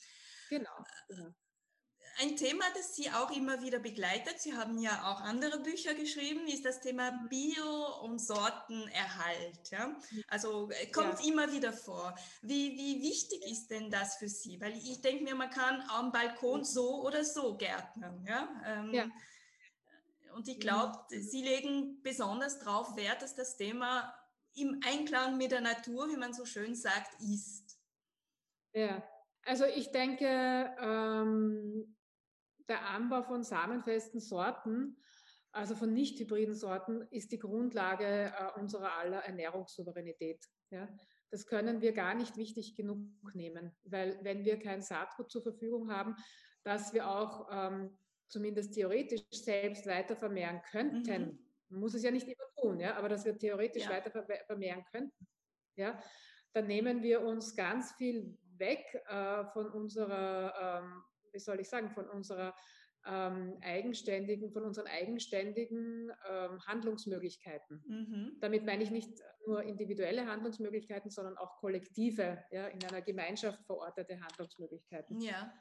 Genau. 0.49 0.85
genau 1.07 1.33
ein 2.19 2.35
Thema, 2.35 2.65
das 2.75 2.95
Sie 2.95 3.09
auch 3.09 3.31
immer 3.35 3.61
wieder 3.61 3.79
begleitet, 3.79 4.39
Sie 4.39 4.53
haben 4.53 4.77
ja 4.77 5.11
auch 5.11 5.21
andere 5.21 5.59
Bücher 5.59 5.93
geschrieben, 5.93 6.47
ist 6.47 6.65
das 6.65 6.79
Thema 6.79 7.11
Bio- 7.29 8.01
und 8.03 8.19
Sortenerhalt. 8.19 9.71
Ja? 9.71 9.95
Also 10.27 10.69
äh, 10.71 10.87
kommt 10.87 11.19
ja. 11.19 11.27
immer 11.27 11.51
wieder 11.51 11.73
vor. 11.73 12.15
Wie, 12.41 12.77
wie 12.77 13.01
wichtig 13.01 13.43
ist 13.49 13.69
denn 13.69 13.89
das 13.89 14.17
für 14.17 14.29
Sie? 14.29 14.59
Weil 14.61 14.77
ich 14.77 15.01
denke 15.01 15.23
mir, 15.23 15.35
man 15.35 15.49
kann 15.49 15.81
am 15.89 16.11
Balkon 16.11 16.63
so 16.63 17.03
oder 17.05 17.23
so 17.23 17.55
gärtnern. 17.57 18.23
Ja? 18.27 18.49
Ähm, 18.65 18.93
ja. 18.93 19.09
Und 20.35 20.47
ich 20.47 20.59
glaube, 20.59 20.97
Sie 21.09 21.41
legen 21.41 22.01
besonders 22.01 22.59
darauf 22.59 22.95
Wert, 22.95 23.21
dass 23.21 23.35
das 23.35 23.57
Thema 23.57 24.13
im 24.55 24.79
Einklang 24.85 25.37
mit 25.37 25.51
der 25.51 25.61
Natur, 25.61 26.09
wie 26.09 26.17
man 26.17 26.33
so 26.33 26.45
schön 26.45 26.75
sagt, 26.75 27.21
ist. 27.21 27.79
Ja, 28.73 29.03
also 29.45 29.65
ich 29.65 29.91
denke, 29.91 30.75
ähm, 30.79 31.95
der 32.67 32.87
Anbau 32.89 33.23
von 33.23 33.43
samenfesten 33.43 34.19
Sorten, 34.19 34.97
also 35.51 35.75
von 35.75 35.93
nicht 35.93 36.19
hybriden 36.19 36.55
Sorten, 36.55 37.01
ist 37.11 37.31
die 37.31 37.39
Grundlage 37.39 38.33
äh, 38.37 38.59
unserer 38.59 38.93
aller 38.93 39.19
Ernährungssouveränität. 39.25 40.45
Ja? 40.69 40.87
Das 41.29 41.45
können 41.45 41.81
wir 41.81 41.93
gar 41.93 42.13
nicht 42.13 42.37
wichtig 42.37 42.75
genug 42.75 42.99
nehmen, 43.33 43.75
weil 43.83 44.19
wenn 44.23 44.45
wir 44.45 44.59
kein 44.59 44.81
Saatgut 44.81 45.31
zur 45.31 45.41
Verfügung 45.41 45.91
haben, 45.91 46.15
das 46.63 46.93
wir 46.93 47.09
auch 47.09 47.47
ähm, 47.51 47.97
zumindest 48.31 48.73
theoretisch 48.73 49.21
selbst 49.31 49.85
weiter 49.85 50.15
vermehren 50.15 50.61
könnten, 50.71 51.21
mhm. 51.21 51.39
man 51.69 51.79
muss 51.81 51.93
es 51.93 52.03
ja 52.03 52.11
nicht 52.11 52.27
immer 52.27 52.47
tun, 52.61 52.79
ja, 52.79 52.95
aber 52.95 53.09
dass 53.09 53.25
wir 53.25 53.37
theoretisch 53.37 53.83
ja. 53.83 53.91
weiter 53.91 54.11
vermehren 54.45 54.85
könnten, 54.91 55.27
ja, 55.75 55.99
dann 56.53 56.67
nehmen 56.67 57.03
wir 57.03 57.21
uns 57.21 57.55
ganz 57.55 57.93
viel 57.93 58.37
weg 58.57 58.85
äh, 59.07 59.45
von 59.53 59.69
unserer 59.69 60.81
ähm, 60.83 61.03
wie 61.33 61.39
soll 61.39 61.59
ich 61.59 61.69
sagen, 61.69 61.89
von 61.89 62.09
unserer 62.09 62.53
ähm, 63.05 63.57
eigenständigen, 63.61 64.51
von 64.51 64.63
unseren 64.63 64.87
eigenständigen 64.87 66.11
ähm, 66.29 66.61
Handlungsmöglichkeiten. 66.65 67.83
Mhm. 67.87 68.37
Damit 68.39 68.65
meine 68.65 68.83
ich 68.83 68.91
nicht 68.91 69.19
nur 69.47 69.63
individuelle 69.63 70.27
Handlungsmöglichkeiten, 70.27 71.09
sondern 71.09 71.37
auch 71.37 71.57
kollektive, 71.57 72.43
ja, 72.51 72.67
in 72.67 72.83
einer 72.83 73.01
Gemeinschaft 73.01 73.63
verortete 73.65 74.19
Handlungsmöglichkeiten. 74.19 75.19
Ja. 75.19 75.51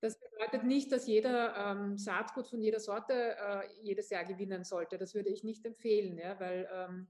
Das 0.00 0.18
bedeutet 0.18 0.64
nicht, 0.64 0.92
dass 0.92 1.06
jeder 1.06 1.56
ähm, 1.56 1.96
Saatgut 1.96 2.48
von 2.48 2.60
jeder 2.60 2.80
Sorte 2.80 3.36
äh, 3.36 3.62
jedes 3.82 4.10
Jahr 4.10 4.24
gewinnen 4.24 4.64
sollte. 4.64 4.98
Das 4.98 5.14
würde 5.14 5.30
ich 5.30 5.42
nicht 5.42 5.64
empfehlen, 5.64 6.18
ja, 6.18 6.38
weil 6.38 6.68
ähm, 6.72 7.08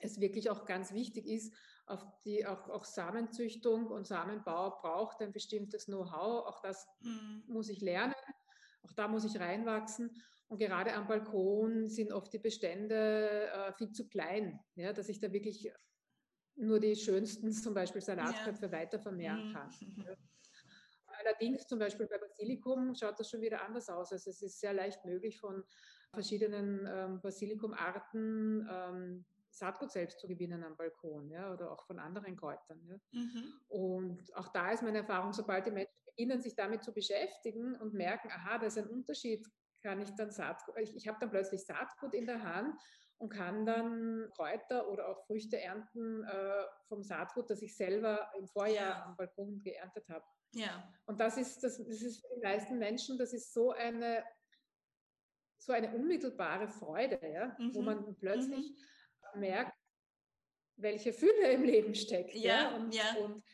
es 0.00 0.20
wirklich 0.20 0.50
auch 0.50 0.64
ganz 0.64 0.92
wichtig 0.92 1.26
ist, 1.26 1.54
auf 1.86 2.04
die 2.24 2.46
auch, 2.46 2.68
auch 2.70 2.84
Samenzüchtung 2.84 3.86
und 3.86 4.06
Samenbau 4.06 4.70
braucht 4.70 5.20
ein 5.20 5.32
bestimmtes 5.32 5.86
Know-how. 5.86 6.46
Auch 6.46 6.60
das 6.60 6.86
mhm. 7.00 7.44
muss 7.46 7.68
ich 7.68 7.80
lernen. 7.80 8.14
Auch 8.82 8.92
da 8.92 9.08
muss 9.08 9.24
ich 9.24 9.38
reinwachsen. 9.38 10.10
Und 10.48 10.58
gerade 10.58 10.94
am 10.94 11.06
Balkon 11.06 11.88
sind 11.88 12.12
oft 12.12 12.32
die 12.32 12.38
Bestände 12.38 13.50
äh, 13.50 13.72
viel 13.72 13.90
zu 13.92 14.08
klein, 14.08 14.60
ja, 14.76 14.92
dass 14.92 15.08
ich 15.08 15.18
da 15.18 15.32
wirklich 15.32 15.70
nur 16.56 16.80
die 16.80 16.94
schönsten, 16.94 17.50
zum 17.52 17.74
Beispiel 17.74 18.00
Salatköpfe, 18.00 18.66
ja. 18.66 18.72
weiter 18.72 18.98
vermehren 18.98 19.48
mhm. 19.80 20.04
Allerdings 21.24 21.66
zum 21.66 21.78
Beispiel 21.78 22.06
bei 22.06 22.18
Basilikum 22.18 22.94
schaut 22.94 23.18
das 23.18 23.30
schon 23.30 23.40
wieder 23.40 23.62
anders 23.62 23.88
aus. 23.88 24.12
Also 24.12 24.30
es 24.30 24.42
ist 24.42 24.60
sehr 24.60 24.72
leicht 24.72 25.04
möglich 25.04 25.40
von 25.40 25.64
verschiedenen 26.12 26.86
ähm, 26.86 27.20
Basilikumarten 27.20 28.68
ähm, 28.70 29.24
Saatgut 29.50 29.92
selbst 29.92 30.18
zu 30.18 30.26
gewinnen 30.26 30.64
am 30.64 30.76
Balkon 30.76 31.30
ja, 31.30 31.52
oder 31.52 31.70
auch 31.70 31.84
von 31.86 31.98
anderen 31.98 32.36
Kräutern. 32.36 32.84
Ja. 32.88 32.96
Mhm. 33.12 33.60
Und 33.68 34.36
auch 34.36 34.48
da 34.48 34.72
ist 34.72 34.82
meine 34.82 34.98
Erfahrung, 34.98 35.32
sobald 35.32 35.66
die 35.66 35.70
Menschen 35.70 35.94
beginnen, 36.06 36.42
sich 36.42 36.56
damit 36.56 36.82
zu 36.82 36.92
beschäftigen 36.92 37.76
und 37.76 37.94
merken, 37.94 38.30
aha, 38.30 38.58
da 38.58 38.66
ist 38.66 38.78
ein 38.78 38.88
Unterschied, 38.88 39.46
kann 39.82 40.00
ich 40.00 40.10
dann 40.16 40.30
Saatgut, 40.30 40.76
ich, 40.78 40.96
ich 40.96 41.06
habe 41.06 41.18
dann 41.20 41.30
plötzlich 41.30 41.64
Saatgut 41.64 42.14
in 42.14 42.26
der 42.26 42.42
Hand 42.42 42.74
und 43.18 43.28
kann 43.28 43.64
dann 43.64 44.28
Kräuter 44.34 44.88
oder 44.88 45.08
auch 45.08 45.24
Früchte 45.26 45.60
ernten 45.60 46.24
äh, 46.24 46.64
vom 46.88 47.02
Saatgut, 47.02 47.48
das 47.50 47.62
ich 47.62 47.76
selber 47.76 48.30
im 48.38 48.48
Vorjahr 48.48 48.88
ja. 48.88 49.04
am 49.04 49.16
Balkon 49.16 49.62
geerntet 49.62 50.08
habe. 50.08 50.24
Ja. 50.54 50.92
Und 51.06 51.20
das 51.20 51.36
ist, 51.36 51.62
das, 51.62 51.76
das 51.78 52.02
ist 52.02 52.20
für 52.20 52.34
die 52.34 52.42
meisten 52.42 52.78
Menschen, 52.78 53.18
das 53.18 53.32
ist 53.32 53.52
so 53.52 53.72
eine, 53.72 54.24
so 55.58 55.72
eine 55.72 55.94
unmittelbare 55.94 56.68
Freude, 56.68 57.20
ja, 57.22 57.54
mhm. 57.58 57.74
wo 57.74 57.82
man 57.82 58.16
plötzlich 58.16 58.70
mhm 58.70 58.76
merkt, 59.36 59.76
welche 60.76 61.12
Fülle 61.12 61.52
im 61.52 61.62
Leben 61.62 61.94
steckt. 61.94 62.34
Ja, 62.34 62.70
ja? 62.70 62.76
Und, 62.76 62.94
ja. 62.94 63.14
und 63.20 63.44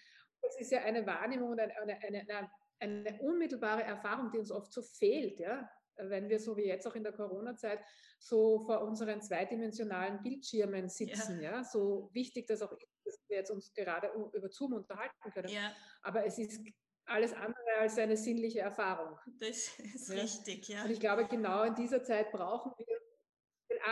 das 0.43 0.59
ist 0.59 0.73
ja 0.73 0.83
eine 0.83 1.07
Wahrnehmung 1.07 1.51
und 1.51 1.61
eine, 1.61 1.75
eine, 1.77 1.97
eine, 2.03 2.51
eine, 2.79 3.21
unmittelbare 3.21 3.83
Erfahrung, 3.83 4.31
die 4.31 4.39
uns 4.39 4.51
oft 4.51 4.73
so 4.73 4.83
fehlt, 4.83 5.39
ja. 5.39 5.69
Wenn 6.03 6.31
wir 6.31 6.39
so 6.39 6.57
wie 6.57 6.65
jetzt 6.65 6.87
auch 6.87 6.95
in 6.95 7.03
der 7.03 7.13
Corona-Zeit 7.13 7.79
so 8.19 8.61
vor 8.61 8.81
unseren 8.81 9.21
zweidimensionalen 9.21 10.23
Bildschirmen 10.23 10.89
sitzen, 10.89 11.43
ja. 11.43 11.57
ja. 11.57 11.65
So 11.65 12.09
wichtig 12.15 12.47
das 12.47 12.63
auch 12.63 12.73
ist, 12.73 12.89
dass 13.05 13.29
wir 13.29 13.37
jetzt 13.37 13.51
uns 13.51 13.75
gerade 13.75 14.11
über 14.33 14.49
Zoom 14.49 14.73
unterhalten 14.73 15.31
können. 15.35 15.49
Ja. 15.49 15.75
Aber 16.01 16.25
es 16.25 16.39
ist 16.39 16.65
alles 17.11 17.33
andere 17.33 17.79
als 17.79 17.99
eine 17.99 18.17
sinnliche 18.17 18.61
Erfahrung. 18.61 19.19
Das 19.39 19.79
ist 19.79 20.09
ja. 20.09 20.21
richtig, 20.21 20.69
ja. 20.69 20.85
Und 20.85 20.91
ich 20.91 21.01
glaube, 21.01 21.27
genau 21.27 21.65
in 21.65 21.75
dieser 21.75 22.03
Zeit 22.03 22.31
brauchen 22.33 22.73
wir 22.79 22.87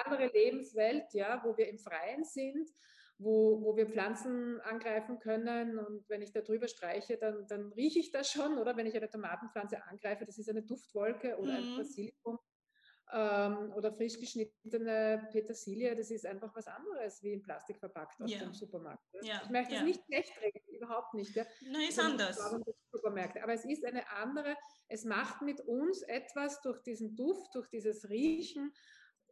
andere 0.04 0.26
Lebenswelt, 0.26 1.12
ja, 1.12 1.40
wo 1.44 1.56
wir 1.56 1.68
im 1.68 1.78
Freien 1.78 2.25
sind, 2.25 2.68
wo, 3.18 3.60
wo 3.62 3.76
wir 3.76 3.87
Pflanzen 3.87 4.60
angreifen 4.60 5.18
können. 5.18 5.78
Und 5.78 6.08
wenn 6.08 6.22
ich 6.22 6.32
da 6.32 6.40
drüber 6.40 6.68
streiche, 6.68 7.16
dann, 7.16 7.46
dann 7.48 7.72
rieche 7.72 7.98
ich 7.98 8.10
das 8.10 8.30
schon. 8.30 8.58
Oder 8.58 8.76
wenn 8.76 8.87
ich 8.87 8.96
eine 8.96 9.08
Tomatenpflanze 9.08 9.82
angreife, 9.84 10.25
das 10.25 10.38
ist 10.38 10.48
eine 10.48 10.62
Duftwolke 10.62 11.37
oder 11.38 11.52
mhm. 11.52 11.72
ein 11.72 11.76
Basilikum 11.78 12.38
ähm, 13.12 13.72
oder 13.74 13.92
frisch 13.92 14.18
geschnittene 14.18 15.28
Petersilie. 15.32 15.94
Das 15.96 16.10
ist 16.10 16.26
einfach 16.26 16.54
was 16.54 16.66
anderes 16.66 17.22
wie 17.22 17.32
in 17.32 17.42
Plastik 17.42 17.78
verpackt 17.78 18.20
aus 18.20 18.30
ja. 18.30 18.38
dem 18.38 18.52
Supermarkt. 18.52 19.02
Ja. 19.22 19.40
Ich 19.44 19.50
möchte 19.50 19.74
ja. 19.74 19.80
es 19.80 19.86
nicht 19.86 20.04
schlecht 20.04 20.40
reden, 20.40 20.60
überhaupt 20.68 21.14
nicht. 21.14 21.34
Ja. 21.34 21.44
Nein, 21.70 21.88
ist 21.88 21.98
anders. 21.98 22.38
Supermärkte. 22.92 23.42
Aber 23.42 23.52
es 23.52 23.64
ist 23.64 23.84
eine 23.84 24.08
andere, 24.10 24.56
es 24.88 25.04
macht 25.04 25.42
mit 25.42 25.60
uns 25.60 26.02
etwas 26.02 26.60
durch 26.62 26.82
diesen 26.82 27.14
Duft, 27.14 27.54
durch 27.54 27.68
dieses 27.68 28.08
Riechen 28.08 28.72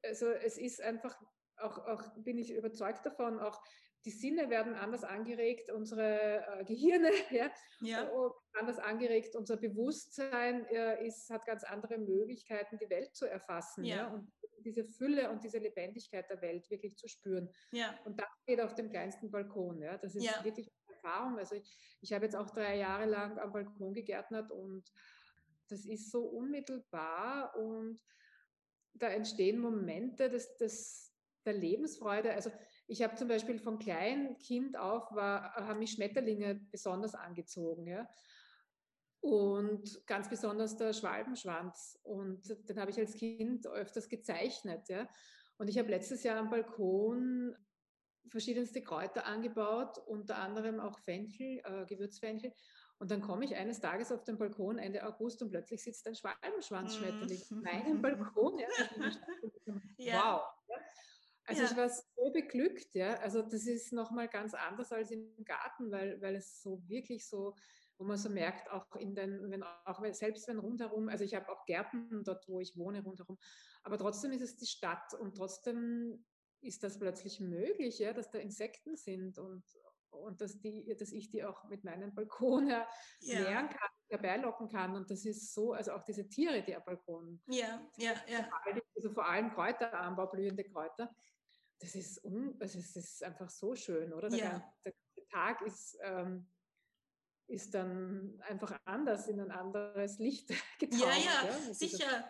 also 0.08 0.30
es 0.30 0.58
ist 0.58 0.80
einfach, 0.80 1.16
auch, 1.58 1.78
auch 1.86 2.02
bin 2.16 2.38
ich 2.38 2.52
überzeugt 2.52 3.04
davon, 3.06 3.40
auch 3.40 3.60
die 4.06 4.12
Sinne 4.12 4.48
werden 4.48 4.74
anders 4.74 5.02
angeregt, 5.02 5.68
unsere 5.72 6.60
äh, 6.60 6.64
Gehirne 6.64 7.10
ja, 7.30 7.50
ja. 7.80 8.10
anders 8.52 8.78
angeregt, 8.78 9.34
unser 9.34 9.56
Bewusstsein 9.56 10.64
äh, 10.66 11.04
ist, 11.04 11.28
hat 11.28 11.44
ganz 11.44 11.64
andere 11.64 11.98
Möglichkeiten, 11.98 12.78
die 12.78 12.88
Welt 12.88 13.16
zu 13.16 13.26
erfassen 13.28 13.84
ja. 13.84 13.96
ja. 13.96 14.06
und 14.06 14.32
diese 14.60 14.84
Fülle 14.84 15.30
und 15.30 15.42
diese 15.42 15.58
Lebendigkeit 15.58 16.30
der 16.30 16.40
Welt 16.40 16.70
wirklich 16.70 16.96
zu 16.96 17.08
spüren. 17.08 17.52
Ja. 17.72 17.98
Und 18.04 18.18
das 18.20 18.28
geht 18.46 18.60
auf 18.60 18.74
dem 18.74 18.90
kleinsten 18.90 19.30
Balkon. 19.30 19.82
Ja. 19.82 19.98
Das 19.98 20.14
ist 20.14 20.24
ja. 20.24 20.44
wirklich 20.44 20.70
eine 20.86 20.96
Erfahrung. 20.96 21.38
Also 21.38 21.56
ich, 21.56 21.98
ich 22.00 22.12
habe 22.12 22.24
jetzt 22.24 22.36
auch 22.36 22.50
drei 22.50 22.78
Jahre 22.78 23.06
lang 23.06 23.38
am 23.40 23.52
Balkon 23.52 23.92
gegärtnet 23.92 24.52
und 24.52 24.84
das 25.68 25.84
ist 25.84 26.12
so 26.12 26.22
unmittelbar 26.24 27.56
und 27.56 28.00
da 28.94 29.08
entstehen 29.08 29.58
Momente 29.58 30.30
des, 30.30 30.56
des, 30.58 31.12
der 31.44 31.54
Lebensfreude. 31.54 32.32
Also 32.32 32.50
ich 32.88 33.02
habe 33.02 33.16
zum 33.16 33.28
Beispiel 33.28 33.58
von 33.58 33.78
klein 33.78 34.36
Kind 34.38 34.76
auf, 34.76 35.10
war, 35.12 35.54
haben 35.54 35.78
mich 35.78 35.92
Schmetterlinge 35.92 36.54
besonders 36.70 37.14
angezogen. 37.14 37.86
Ja? 37.86 38.08
Und 39.20 40.06
ganz 40.06 40.28
besonders 40.28 40.76
der 40.76 40.92
Schwalbenschwanz. 40.92 41.98
Und 42.02 42.68
den 42.68 42.80
habe 42.80 42.90
ich 42.90 42.98
als 42.98 43.14
Kind 43.14 43.66
öfters 43.66 44.08
gezeichnet. 44.08 44.88
Ja? 44.88 45.08
Und 45.58 45.68
ich 45.68 45.78
habe 45.78 45.88
letztes 45.88 46.22
Jahr 46.22 46.38
am 46.38 46.50
Balkon 46.50 47.56
verschiedenste 48.28 48.82
Kräuter 48.82 49.24
angebaut, 49.26 49.98
unter 49.98 50.38
anderem 50.38 50.80
auch 50.80 50.98
Fenchel, 50.98 51.60
äh, 51.64 51.86
Gewürzfenchel. 51.86 52.52
Und 52.98 53.10
dann 53.10 53.20
komme 53.20 53.44
ich 53.44 53.54
eines 53.54 53.80
Tages 53.80 54.10
auf 54.10 54.24
den 54.24 54.38
Balkon 54.38 54.78
Ende 54.78 55.06
August 55.06 55.42
und 55.42 55.50
plötzlich 55.50 55.82
sitzt 55.82 56.06
ein 56.06 56.14
Schwalbenschwanzschmetterling 56.14 57.42
auf 57.42 57.50
meinem 57.50 58.00
Balkon. 58.00 58.58
Ja, 58.58 58.66
ja. 59.98 60.14
Wow. 60.14 60.42
Ja. 60.68 60.76
Also 61.46 61.62
ja. 61.62 61.70
ich 61.70 61.76
war 61.76 61.88
so 61.88 62.30
beglückt, 62.32 62.94
ja. 62.94 63.14
Also 63.20 63.42
das 63.42 63.66
ist 63.66 63.92
nochmal 63.92 64.28
ganz 64.28 64.54
anders 64.54 64.92
als 64.92 65.10
im 65.10 65.44
Garten, 65.44 65.90
weil, 65.90 66.20
weil 66.20 66.34
es 66.34 66.60
so 66.60 66.82
wirklich 66.88 67.26
so, 67.28 67.54
wo 67.98 68.04
man 68.04 68.18
so 68.18 68.28
merkt, 68.28 68.70
auch 68.70 68.96
in 68.96 69.14
den, 69.14 69.50
wenn 69.50 69.62
auch 69.62 70.04
selbst 70.12 70.48
wenn 70.48 70.58
rundherum, 70.58 71.08
also 71.08 71.24
ich 71.24 71.34
habe 71.34 71.48
auch 71.50 71.64
Gärten 71.64 72.24
dort, 72.24 72.46
wo 72.48 72.60
ich 72.60 72.76
wohne, 72.76 73.02
rundherum, 73.02 73.38
aber 73.84 73.96
trotzdem 73.96 74.32
ist 74.32 74.42
es 74.42 74.56
die 74.56 74.66
Stadt 74.66 75.14
und 75.14 75.36
trotzdem 75.36 76.24
ist 76.60 76.82
das 76.82 76.98
plötzlich 76.98 77.40
möglich, 77.40 77.98
ja, 77.98 78.12
dass 78.12 78.30
da 78.30 78.38
Insekten 78.38 78.96
sind 78.96 79.38
und, 79.38 79.64
und 80.10 80.40
dass, 80.40 80.58
die, 80.60 80.94
dass 80.96 81.12
ich 81.12 81.30
die 81.30 81.44
auch 81.44 81.64
mit 81.64 81.84
meinem 81.84 82.14
Balkon 82.14 82.68
ja. 82.68 82.86
lernen 83.20 83.68
kann, 83.68 83.88
herbeilocken 84.08 84.68
kann. 84.68 84.94
Und 84.94 85.10
das 85.10 85.24
ist 85.24 85.54
so, 85.54 85.72
also 85.72 85.92
auch 85.92 86.02
diese 86.02 86.28
Tiere, 86.28 86.62
die 86.62 86.74
am 86.74 86.82
Balkon. 86.84 87.40
Ja, 87.46 87.86
ja, 87.98 88.14
ja. 88.28 88.48
Also 88.94 89.10
vor 89.10 89.26
allem 89.26 89.50
Kräuteranbau, 89.50 90.26
blühende 90.26 90.64
Kräuter. 90.64 91.14
Das 91.78 91.94
ist, 91.94 92.24
un, 92.24 92.56
also 92.60 92.78
es 92.78 92.96
ist 92.96 93.22
einfach 93.22 93.50
so 93.50 93.74
schön, 93.74 94.12
oder? 94.12 94.28
Der, 94.28 94.38
ja. 94.38 94.74
der, 94.84 94.94
der 95.16 95.28
Tag 95.28 95.60
ist, 95.62 95.98
ähm, 96.02 96.48
ist 97.48 97.74
dann 97.74 98.40
einfach 98.48 98.78
anders 98.84 99.28
in 99.28 99.40
ein 99.40 99.50
anderes 99.50 100.18
Licht 100.18 100.48
getaucht. 100.78 101.02
Ja, 101.02 101.46
ja 101.46 101.74
sicher. 101.74 102.28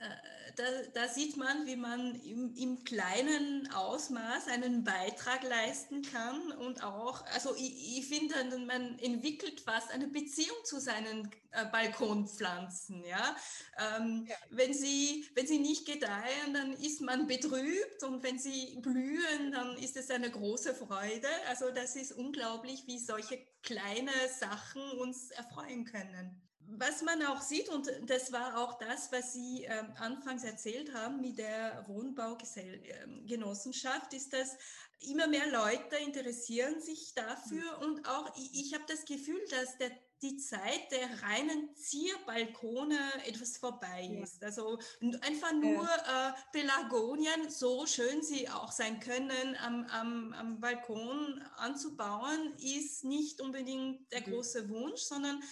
Äh, 0.00 0.52
da, 0.56 0.64
da, 0.94 1.08
sieht 1.08 1.36
man, 1.36 1.66
wie 1.66 1.76
man 1.76 2.14
im, 2.22 2.54
im, 2.54 2.84
kleinen 2.84 3.70
Ausmaß 3.72 4.48
einen 4.48 4.82
Beitrag 4.82 5.42
leisten 5.42 6.02
kann 6.02 6.52
und 6.52 6.82
auch, 6.82 7.24
also 7.34 7.54
ich, 7.54 7.98
ich 7.98 8.06
finde, 8.06 8.34
man 8.66 8.98
entwickelt 8.98 9.60
fast 9.60 9.90
eine 9.92 10.08
Beziehung 10.08 10.56
zu 10.64 10.80
seinen 10.80 11.30
äh, 11.50 11.66
Balkonpflanzen. 11.66 13.04
Ja? 13.04 13.36
Ähm, 13.78 14.26
ja? 14.26 14.36
Wenn, 14.48 14.72
sie, 14.72 15.26
wenn 15.34 15.46
sie 15.46 15.58
nicht 15.58 15.86
gedeihen, 15.86 16.54
dann 16.54 16.72
ist 16.72 17.02
man 17.02 17.26
betrübt 17.26 18.02
und 18.02 18.22
wenn 18.22 18.38
sie 18.38 18.78
blühen, 18.80 19.52
dann 19.52 19.76
ist 19.76 19.98
es 19.98 20.10
eine 20.10 20.30
große 20.30 20.74
Freude. 20.74 21.28
Also 21.48 21.70
das 21.70 21.94
ist 21.94 22.12
unglaublich, 22.12 22.86
wie 22.86 22.98
solche 22.98 23.38
kleine 23.62 24.12
Sachen 24.38 24.82
uns 24.92 25.30
erfreuen 25.30 25.84
können 25.84 26.49
was 26.78 27.02
man 27.02 27.24
auch 27.26 27.40
sieht, 27.40 27.68
und 27.68 27.90
das 28.06 28.30
war 28.32 28.58
auch 28.58 28.78
das, 28.78 29.10
was 29.12 29.32
Sie 29.32 29.64
äh, 29.64 29.82
anfangs 29.98 30.44
erzählt 30.44 30.94
haben 30.94 31.20
mit 31.20 31.38
der 31.38 31.84
Wohnbaugenossenschaft, 31.88 34.14
ist, 34.14 34.32
dass 34.32 34.56
immer 35.00 35.26
mehr 35.26 35.50
Leute 35.50 35.96
interessieren 35.96 36.80
sich 36.80 37.14
dafür 37.14 37.78
mhm. 37.78 37.84
und 37.84 38.08
auch 38.08 38.32
ich, 38.36 38.66
ich 38.66 38.74
habe 38.74 38.84
das 38.86 39.04
Gefühl, 39.04 39.40
dass 39.50 39.78
der, 39.78 39.90
die 40.22 40.36
Zeit 40.36 40.90
der 40.90 41.22
reinen 41.22 41.74
Zierbalkone 41.74 42.98
etwas 43.26 43.56
vorbei 43.56 44.20
ist. 44.22 44.42
Ja. 44.42 44.48
Also 44.48 44.78
einfach 45.22 45.54
nur 45.54 45.84
ja. 45.84 46.28
äh, 46.28 46.32
Pelagonien, 46.52 47.48
so 47.48 47.86
schön 47.86 48.22
sie 48.22 48.48
auch 48.50 48.70
sein 48.70 49.00
können, 49.00 49.56
am, 49.64 49.86
am, 49.86 50.34
am 50.34 50.60
Balkon 50.60 51.42
anzubauen, 51.56 52.54
ist 52.58 53.04
nicht 53.04 53.40
unbedingt 53.40 54.12
der 54.12 54.20
mhm. 54.20 54.32
große 54.32 54.68
Wunsch, 54.68 55.00
sondern 55.00 55.42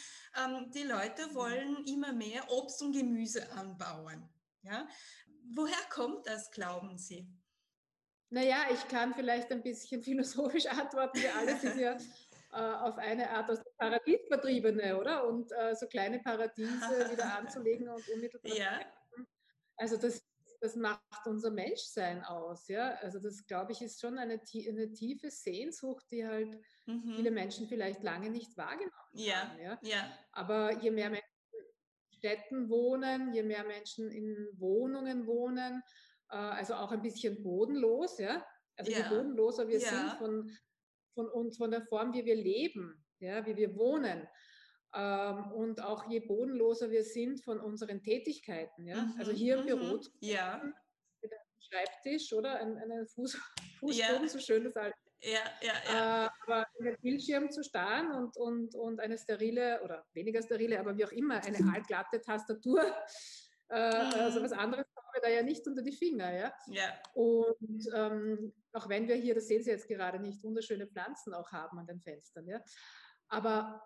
ähm, 0.45 0.71
die 0.71 0.85
Leute 0.85 1.27
mhm. 1.29 1.35
wollen 1.35 1.85
immer 1.87 2.13
mehr 2.13 2.51
Obst 2.51 2.83
und 2.83 2.93
Gemüse 2.93 3.51
anbauen. 3.53 4.29
Ja? 4.63 4.87
Woher 5.55 5.83
kommt 5.91 6.27
das, 6.27 6.51
glauben 6.51 6.99
Sie? 6.99 7.27
Naja, 8.31 8.67
ich 8.73 8.87
kann 8.89 9.15
vielleicht 9.15 9.51
ein 9.51 9.63
bisschen 9.63 10.03
philosophisch 10.05 10.67
antworten. 10.67 11.21
Wir 11.21 11.35
alle 11.35 11.57
sind 11.57 11.79
ja 11.79 11.97
äh, 12.53 12.89
auf 12.89 12.99
eine 12.99 13.31
Art 13.31 13.51
aus 13.51 13.59
dem 13.59 13.73
Paradies 13.77 14.21
vertriebene, 14.29 14.99
oder? 14.99 15.27
Und 15.27 15.51
äh, 15.53 15.75
so 15.75 15.87
kleine 15.87 16.21
Paradiese 16.21 17.11
wieder 17.11 17.35
anzulegen 17.39 17.89
und 17.89 18.07
unmittelbar. 18.09 18.57
Ja. 18.57 18.81
Also 19.77 19.97
das 19.97 20.23
das 20.61 20.77
macht 20.77 21.27
unser 21.27 21.51
Menschsein 21.51 22.25
aus. 22.25 22.69
Ja? 22.69 22.95
Also 23.03 23.19
das, 23.19 23.47
glaube 23.47 23.73
ich, 23.73 23.83
ist 23.83 24.01
schon 24.01 24.19
eine, 24.19 24.41
eine 24.69 24.93
tiefe 24.93 25.31
Sehnsucht, 25.31 26.07
die 26.11 26.27
halt 26.27 26.59
mhm. 26.87 27.15
viele 27.17 27.31
Menschen 27.31 27.69
vielleicht 27.69 28.03
lange 28.03 28.31
nicht 28.31 28.57
wahrgenommen 28.57 28.93
ja. 29.13 29.49
haben. 29.49 29.61
Ja? 29.61 29.79
ja. 29.83 30.19
Aber 30.33 30.73
je 30.81 30.91
mehr 30.91 31.11
Menschen 31.11 31.27
in 31.53 32.17
Städten 32.19 32.69
wohnen, 32.69 33.33
je 33.33 33.43
mehr 33.43 33.65
Menschen 33.65 34.11
in 34.11 34.49
Wohnungen 34.59 35.27
wohnen, 35.27 35.83
äh, 36.31 36.37
also 36.37 36.75
auch 36.75 36.93
ein 36.93 37.03
bisschen 37.03 37.43
bodenlos, 37.43 38.19
ja. 38.19 38.45
Also 38.77 38.93
ja. 38.93 38.99
je 38.99 39.09
bodenloser 39.09 39.69
wir 39.69 39.79
ja. 39.79 39.89
sind 39.89 40.19
von, 40.19 40.57
von 41.15 41.29
uns, 41.29 41.57
von 41.57 41.71
der 41.71 41.83
Form, 41.83 42.13
wie 42.15 42.25
wir 42.25 42.37
leben, 42.37 43.05
ja, 43.21 43.45
wie 43.47 43.57
wir 43.57 43.75
wohnen, 43.77 44.29
und 44.93 45.83
auch 45.83 46.09
je 46.11 46.21
bodenloser 46.21 46.91
wir 46.91 47.05
sind 47.05 47.45
von 47.45 47.61
unseren 47.61 48.03
Tätigkeiten. 48.03 48.87
Ja? 48.87 49.03
Mhm, 49.03 49.15
also 49.19 49.33
hier 49.33 49.59
im 49.59 49.67
Büro 49.67 49.97
mhm. 49.97 50.03
ja. 50.21 50.63
mit 51.21 51.33
einem 51.33 51.43
Schreibtisch 51.61 52.33
oder 52.33 52.59
ein, 52.61 52.77
einen 52.79 53.07
Fuß, 53.07 53.39
Fußboden, 53.81 54.23
ja. 54.23 54.29
so 54.29 54.39
schön 54.39 54.65
das 54.65 54.75
halt. 54.75 54.95
Ja, 55.21 55.41
ja, 55.61 55.73
ja. 55.85 56.27
Äh, 56.27 56.29
aber 56.47 56.67
in 56.79 56.85
den 56.87 56.97
Bildschirm 57.03 57.51
zu 57.51 57.65
starren 57.65 58.13
und, 58.13 58.37
und, 58.37 58.75
und 58.77 59.01
eine 59.01 59.19
sterile 59.19 59.83
oder 59.83 60.07
weniger 60.13 60.41
sterile, 60.43 60.79
aber 60.79 60.97
wie 60.97 61.05
auch 61.05 61.13
immer, 61.13 61.43
eine 61.45 61.59
altglatte 61.75 62.21
Tastatur, 62.21 62.81
äh, 63.71 64.05
mhm. 64.05 64.21
also 64.21 64.43
was 64.43 64.53
anderes 64.53 64.87
haben 64.97 65.09
wir 65.13 65.21
da 65.21 65.29
ja 65.29 65.43
nicht 65.43 65.67
unter 65.67 65.83
die 65.83 65.93
Finger. 65.93 66.33
Ja? 66.33 66.55
ja. 66.69 66.95
Und 67.15 67.87
ähm, 67.95 68.55
auch 68.73 68.89
wenn 68.89 69.09
wir 69.09 69.17
hier, 69.17 69.35
das 69.35 69.49
sehen 69.49 69.63
Sie 69.63 69.71
jetzt 69.71 69.89
gerade 69.89 70.19
nicht, 70.21 70.43
wunderschöne 70.43 70.87
Pflanzen 70.87 71.35
auch 71.35 71.51
haben 71.53 71.79
an 71.79 71.87
den 71.87 72.01
Fenstern. 72.01 72.47
Ja? 72.47 72.61
Aber 73.29 73.83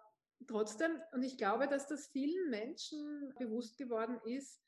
trotzdem, 0.46 1.00
und 1.12 1.22
ich 1.22 1.37
glaube, 1.37 1.68
dass 1.68 1.87
das 1.87 2.09
vielen 2.09 2.50
Menschen 2.50 3.35
bewusst 3.38 3.76
geworden 3.76 4.18
ist, 4.24 4.62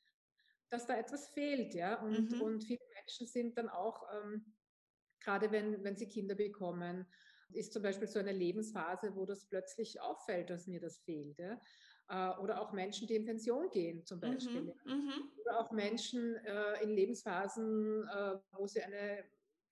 dass 0.69 0.85
da 0.85 0.97
etwas 0.97 1.29
fehlt, 1.29 1.73
ja. 1.73 2.01
Und, 2.01 2.31
mhm. 2.31 2.41
und 2.41 2.63
viele 2.63 2.85
Menschen 2.95 3.27
sind 3.27 3.57
dann 3.57 3.69
auch, 3.69 4.03
ähm, 4.13 4.53
gerade 5.19 5.51
wenn, 5.51 5.83
wenn 5.83 5.95
sie 5.95 6.07
Kinder 6.07 6.35
bekommen, 6.35 7.05
ist 7.51 7.73
zum 7.73 7.83
Beispiel 7.83 8.07
so 8.07 8.19
eine 8.19 8.31
Lebensphase, 8.31 9.15
wo 9.15 9.25
das 9.25 9.45
plötzlich 9.45 10.01
auffällt, 10.01 10.49
dass 10.49 10.67
mir 10.67 10.79
das 10.79 10.99
fehlt. 10.99 11.37
Ja? 11.37 11.59
Äh, 12.09 12.39
oder 12.39 12.61
auch 12.61 12.73
Menschen, 12.73 13.07
die 13.07 13.15
in 13.15 13.25
Pension 13.25 13.69
gehen, 13.69 14.05
zum 14.05 14.19
Beispiel. 14.19 14.61
Mhm. 14.61 14.67
Ja? 14.67 14.95
Mhm. 14.95 15.31
Oder 15.41 15.59
auch 15.59 15.71
Menschen 15.71 16.35
äh, 16.35 16.83
in 16.83 16.89
Lebensphasen, 16.89 18.07
äh, 18.07 18.35
wo 18.51 18.67
sie 18.67 18.81
eine, 18.81 19.23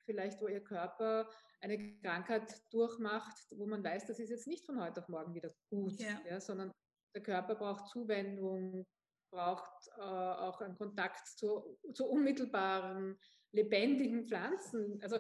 vielleicht 0.06 0.42
wo 0.42 0.48
ihr 0.48 0.64
Körper 0.64 1.30
eine 1.62 2.00
Krankheit 2.02 2.62
durchmacht, 2.72 3.36
wo 3.56 3.66
man 3.66 3.84
weiß, 3.84 4.06
das 4.06 4.20
ist 4.20 4.30
jetzt 4.30 4.48
nicht 4.48 4.66
von 4.66 4.82
heute 4.82 5.02
auf 5.02 5.08
morgen 5.08 5.34
wieder 5.34 5.50
gut, 5.70 6.00
ja. 6.00 6.20
Ja, 6.30 6.40
sondern 6.40 6.72
der 7.16 7.24
Körper 7.24 7.56
braucht 7.56 7.88
Zuwendung, 7.88 8.86
braucht 9.32 9.88
äh, 9.98 10.02
auch 10.02 10.62
einen 10.62 10.78
Kontakt 10.78 11.28
zu, 11.28 11.80
zu, 11.94 12.06
unmittelbaren, 12.06 13.18
lebendigen 13.52 14.26
Pflanzen. 14.26 15.00
Also 15.02 15.20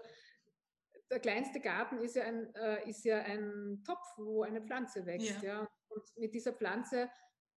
der 1.09 1.19
kleinste 1.19 1.59
Garten 1.59 1.99
ist 1.99 2.15
ja 2.15 2.23
ein, 2.23 2.53
äh, 2.55 2.89
ist 2.89 3.03
ja 3.05 3.19
ein 3.19 3.83
Topf, 3.85 4.05
wo 4.17 4.43
eine 4.43 4.61
Pflanze 4.61 5.05
wächst. 5.05 5.41
Ja. 5.41 5.61
ja. 5.61 5.67
Und 5.89 6.03
mit 6.17 6.33
dieser 6.33 6.53
Pflanze 6.53 7.09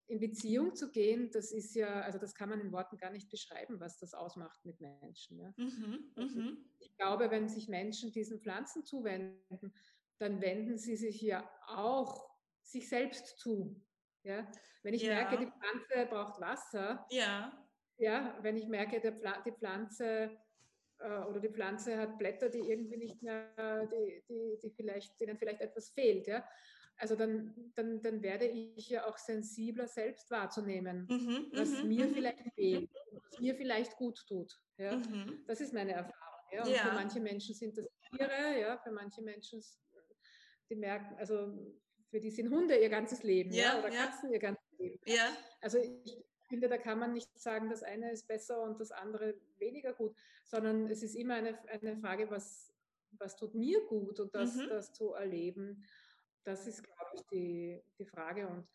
in 0.08 0.20
Beziehung 0.20 0.74
zu 0.74 0.90
gehen, 0.90 1.30
das 1.32 1.52
ist 1.52 1.74
ja, 1.74 2.02
also 2.02 2.18
das 2.18 2.34
kann 2.34 2.48
man 2.48 2.60
in 2.60 2.72
Worten 2.72 2.96
gar 2.96 3.10
nicht 3.10 3.28
beschreiben, 3.28 3.80
was 3.80 3.98
das 3.98 4.14
ausmacht 4.14 4.64
mit 4.64 4.80
Menschen. 4.80 5.40
Ja. 5.40 5.52
Mhm, 5.56 6.12
also 6.14 6.40
mhm. 6.40 6.70
ich 6.78 6.94
glaube, 6.96 7.30
wenn 7.30 7.48
sich 7.48 7.68
Menschen 7.68 8.12
diesen 8.12 8.40
Pflanzen 8.40 8.84
zuwenden, 8.84 9.74
dann 10.18 10.40
wenden 10.40 10.78
sie 10.78 10.96
sich 10.96 11.20
ja 11.20 11.48
auch 11.66 12.30
sich 12.62 12.88
selbst 12.88 13.38
zu. 13.38 13.82
Ja? 14.22 14.50
Wenn 14.82 14.94
ich 14.94 15.02
ja. 15.02 15.14
merke, 15.14 15.38
die 15.38 15.50
Pflanze 15.50 16.10
braucht 16.10 16.40
Wasser, 16.40 17.06
ja. 17.10 17.62
Ja, 17.98 18.38
wenn 18.42 18.56
ich 18.56 18.68
merke, 18.68 19.00
Pfl 19.00 19.42
die 19.46 19.52
Pflanze 19.52 20.36
äh, 20.98 21.18
oder 21.20 21.40
die 21.40 21.48
Pflanze 21.48 21.96
hat 21.96 22.18
Blätter, 22.18 22.50
die 22.50 22.58
irgendwie 22.58 22.98
nicht 22.98 23.22
mehr, 23.22 23.86
die, 23.86 24.22
die, 24.28 24.58
die 24.62 24.70
vielleicht, 24.70 25.18
denen 25.18 25.38
vielleicht 25.38 25.62
etwas 25.62 25.90
fehlt, 25.90 26.26
ja, 26.26 26.46
also 26.98 27.14
dann, 27.14 27.54
dann, 27.74 28.02
dann 28.02 28.22
werde 28.22 28.46
ich 28.46 28.88
ja 28.88 29.06
auch 29.06 29.18
sensibler 29.18 29.86
selbst 29.86 30.30
wahrzunehmen, 30.30 31.06
mhm, 31.08 31.46
was 31.52 31.82
mhm, 31.82 31.88
mir 31.88 32.06
mhm. 32.06 32.14
vielleicht 32.14 32.54
fehlt, 32.54 32.90
was 33.12 33.38
mir 33.38 33.54
vielleicht 33.54 33.96
gut 33.96 34.24
tut. 34.26 34.52
Ja? 34.78 34.96
Mhm. 34.96 35.44
Das 35.46 35.60
ist 35.60 35.74
meine 35.74 35.92
Erfahrung. 35.92 36.46
Ja? 36.52 36.62
Und 36.64 36.70
ja. 36.70 36.78
für 36.78 36.94
manche 36.94 37.20
Menschen 37.20 37.54
sind 37.54 37.76
das 37.76 37.86
Tiere, 38.10 38.60
ja, 38.60 38.78
für 38.78 38.90
manche 38.90 39.22
Menschen, 39.22 39.62
die 40.70 40.76
merken, 40.76 41.16
also 41.18 41.52
für 42.10 42.20
die 42.20 42.30
sind 42.30 42.50
Hunde 42.50 42.76
ihr 42.76 42.88
ganzes 42.88 43.22
Leben, 43.22 43.52
ja, 43.52 43.74
ja? 43.74 43.78
oder 43.78 43.90
Katzen 43.90 44.32
ihr 44.32 44.38
ganzes 44.38 44.78
Leben. 44.78 45.00
Ja. 45.06 45.36
Also 45.60 45.78
ich 45.78 46.24
finde, 46.48 46.68
da 46.68 46.78
kann 46.78 46.98
man 46.98 47.12
nicht 47.12 47.38
sagen, 47.38 47.68
das 47.68 47.82
eine 47.82 48.12
ist 48.12 48.26
besser 48.26 48.62
und 48.62 48.80
das 48.80 48.92
andere 48.92 49.34
weniger 49.58 49.92
gut, 49.92 50.16
sondern 50.44 50.88
es 50.88 51.02
ist 51.02 51.14
immer 51.14 51.34
eine, 51.34 51.58
eine 51.68 51.96
Frage, 51.98 52.30
was, 52.30 52.72
was 53.18 53.36
tut 53.36 53.54
mir 53.54 53.84
gut 53.86 54.20
und 54.20 54.34
das, 54.34 54.54
mhm. 54.54 54.68
das 54.68 54.92
zu 54.92 55.12
erleben. 55.12 55.84
Das 56.46 56.64
ist, 56.68 56.84
glaube 56.84 57.10
ich, 57.14 57.22
die, 57.26 57.82
die 57.98 58.06
Frage. 58.06 58.46
Und 58.46 58.68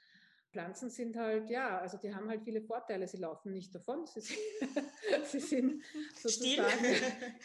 Pflanzen 0.52 0.90
sind 0.90 1.16
halt, 1.16 1.50
ja, 1.50 1.80
also 1.80 1.98
die 1.98 2.14
haben 2.14 2.28
halt 2.28 2.44
viele 2.44 2.62
Vorteile. 2.62 3.08
Sie 3.08 3.18
laufen 3.18 3.54
nicht 3.54 3.74
davon. 3.74 4.06
Sie 4.06 4.20
sind, 4.20 4.40
sie 5.26 5.40
sind 5.40 5.84
sozusagen 6.14 6.86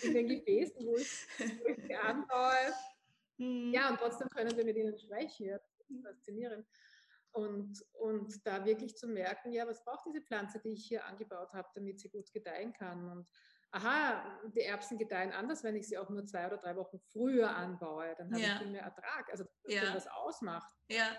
in 0.02 0.14
den 0.14 0.28
Gefäßen, 0.28 0.84
wo 0.84 0.96
ich, 0.96 1.26
wo 1.60 1.68
ich 1.68 1.76
sie 1.86 1.94
anbaue. 1.94 2.74
Mhm. 3.38 3.72
Ja, 3.72 3.90
und 3.90 3.98
trotzdem 3.98 4.28
können 4.28 4.56
wir 4.56 4.64
mit 4.64 4.76
ihnen 4.76 4.98
sprechen. 4.98 5.46
Ja, 5.46 5.58
das 5.58 5.90
ist 5.90 6.02
faszinierend. 6.02 6.66
Und, 7.30 7.84
und 7.92 8.44
da 8.44 8.64
wirklich 8.64 8.96
zu 8.96 9.06
merken, 9.06 9.52
ja, 9.52 9.64
was 9.68 9.84
braucht 9.84 10.06
diese 10.06 10.22
Pflanze, 10.22 10.58
die 10.58 10.72
ich 10.72 10.86
hier 10.86 11.04
angebaut 11.04 11.52
habe, 11.52 11.68
damit 11.72 12.00
sie 12.00 12.08
gut 12.08 12.32
gedeihen 12.32 12.72
kann. 12.72 13.08
Und 13.08 13.28
aha, 13.70 14.40
die 14.54 14.62
Erbsen 14.62 14.98
gedeihen 14.98 15.32
anders, 15.32 15.64
wenn 15.64 15.76
ich 15.76 15.88
sie 15.88 15.98
auch 15.98 16.08
nur 16.08 16.24
zwei 16.26 16.46
oder 16.46 16.58
drei 16.58 16.76
Wochen 16.76 16.98
früher 17.12 17.54
anbaue. 17.54 18.14
Dann 18.16 18.32
habe 18.32 18.40
ja. 18.40 18.54
ich 18.54 18.58
viel 18.58 18.70
mehr 18.70 18.82
Ertrag. 18.82 19.30
Also, 19.30 19.44
dass 19.64 19.74
ja. 19.74 19.94
was 19.94 20.06
ausmacht. 20.06 20.72
Ja. 20.88 21.16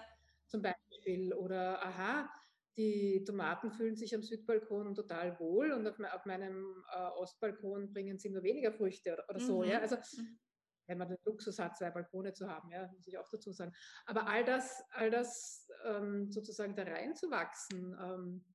Zum 0.47 0.62
Beispiel. 0.62 1.33
Oder 1.33 1.83
aha, 1.86 2.29
die 2.77 3.23
Tomaten 3.25 3.71
fühlen 3.71 3.95
sich 3.95 4.15
am 4.15 4.23
Südbalkon 4.23 4.95
total 4.95 5.39
wohl 5.39 5.71
und 5.71 5.88
auf, 5.88 5.99
auf 5.99 6.25
meinem 6.25 6.83
äh, 6.93 7.07
Ostbalkon 7.19 7.91
bringen 7.93 8.19
sie 8.19 8.29
nur 8.29 8.43
weniger 8.43 8.71
Früchte 8.71 9.13
oder, 9.13 9.25
oder 9.29 9.39
so. 9.39 9.63
Mhm. 9.63 9.69
Ja? 9.69 9.79
Also 9.79 9.95
mhm 9.95 10.39
wenn 10.88 10.97
man 10.97 11.10
den 11.10 11.17
Luxus 11.25 11.60
hat, 11.60 11.77
zwei 11.77 11.91
Balkone 11.91 12.33
zu 12.33 12.47
haben, 12.47 12.71
ja, 12.71 12.88
muss 12.93 13.07
ich 13.07 13.17
auch 13.17 13.29
dazu 13.29 13.51
sagen. 13.51 13.73
Aber 14.05 14.27
all 14.27 14.43
das, 14.43 14.83
all 14.91 15.12
das 15.12 15.67
ähm, 15.86 16.31
sozusagen 16.31 16.75
da 16.75 16.83
reinzuwachsen, 16.83 17.95
ähm, 18.01 18.45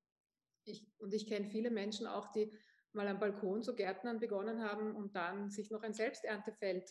ich, 0.65 0.87
und 0.99 1.13
ich 1.13 1.27
kenne 1.27 1.47
viele 1.47 1.71
Menschen 1.71 2.07
auch, 2.07 2.31
die 2.33 2.57
mal 2.95 3.09
am 3.09 3.19
Balkon 3.19 3.63
zu 3.63 3.75
Gärtnern 3.75 4.21
begonnen 4.21 4.63
haben 4.63 4.95
und 4.95 5.15
dann 5.15 5.51
sich 5.51 5.71
noch 5.71 5.83
ein 5.83 5.95
Selbsterntefeld 5.95 6.91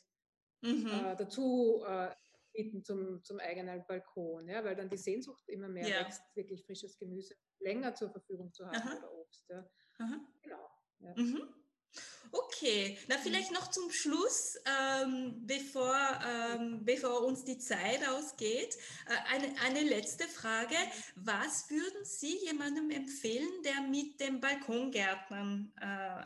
mhm. 0.61 0.87
äh, 0.87 1.15
dazu 1.15 1.83
äh, 1.87 2.09
bieten 2.53 2.83
zum, 2.83 3.23
zum 3.23 3.39
eigenen 3.39 3.85
Balkon, 3.87 4.47
ja, 4.49 4.63
weil 4.63 4.75
dann 4.75 4.89
die 4.89 4.97
Sehnsucht 4.97 5.47
immer 5.47 5.69
mehr 5.69 5.87
ja. 5.87 5.99
wächst, 6.01 6.23
wirklich 6.35 6.65
frisches 6.65 6.97
Gemüse 6.97 7.35
länger 7.59 7.93
zur 7.95 8.11
Verfügung 8.11 8.51
zu 8.51 8.65
haben 8.65 8.75
Aha. 8.75 8.97
oder 8.97 9.13
Obst. 9.13 9.47
Ja. 9.49 9.65
Genau. 10.41 10.69
Ja. 10.99 11.13
Mhm. 11.15 11.60
Okay, 12.33 12.97
na 13.09 13.17
mhm. 13.17 13.21
vielleicht 13.23 13.51
noch 13.51 13.69
zum 13.71 13.91
Schluss, 13.91 14.57
ähm, 14.65 15.45
bevor, 15.45 15.93
ähm, 16.25 16.85
bevor 16.85 17.25
uns 17.25 17.43
die 17.43 17.57
Zeit 17.57 18.07
ausgeht, 18.07 18.77
äh, 19.07 19.33
eine, 19.33 19.53
eine 19.61 19.81
letzte 19.81 20.27
Frage. 20.29 20.75
Was 21.15 21.69
würden 21.69 22.05
Sie 22.05 22.37
jemandem 22.45 22.89
empfehlen, 22.89 23.51
der 23.65 23.81
mit 23.81 24.21
dem 24.21 24.39
Balkongärtnern 24.39 25.73
äh, 25.81 25.85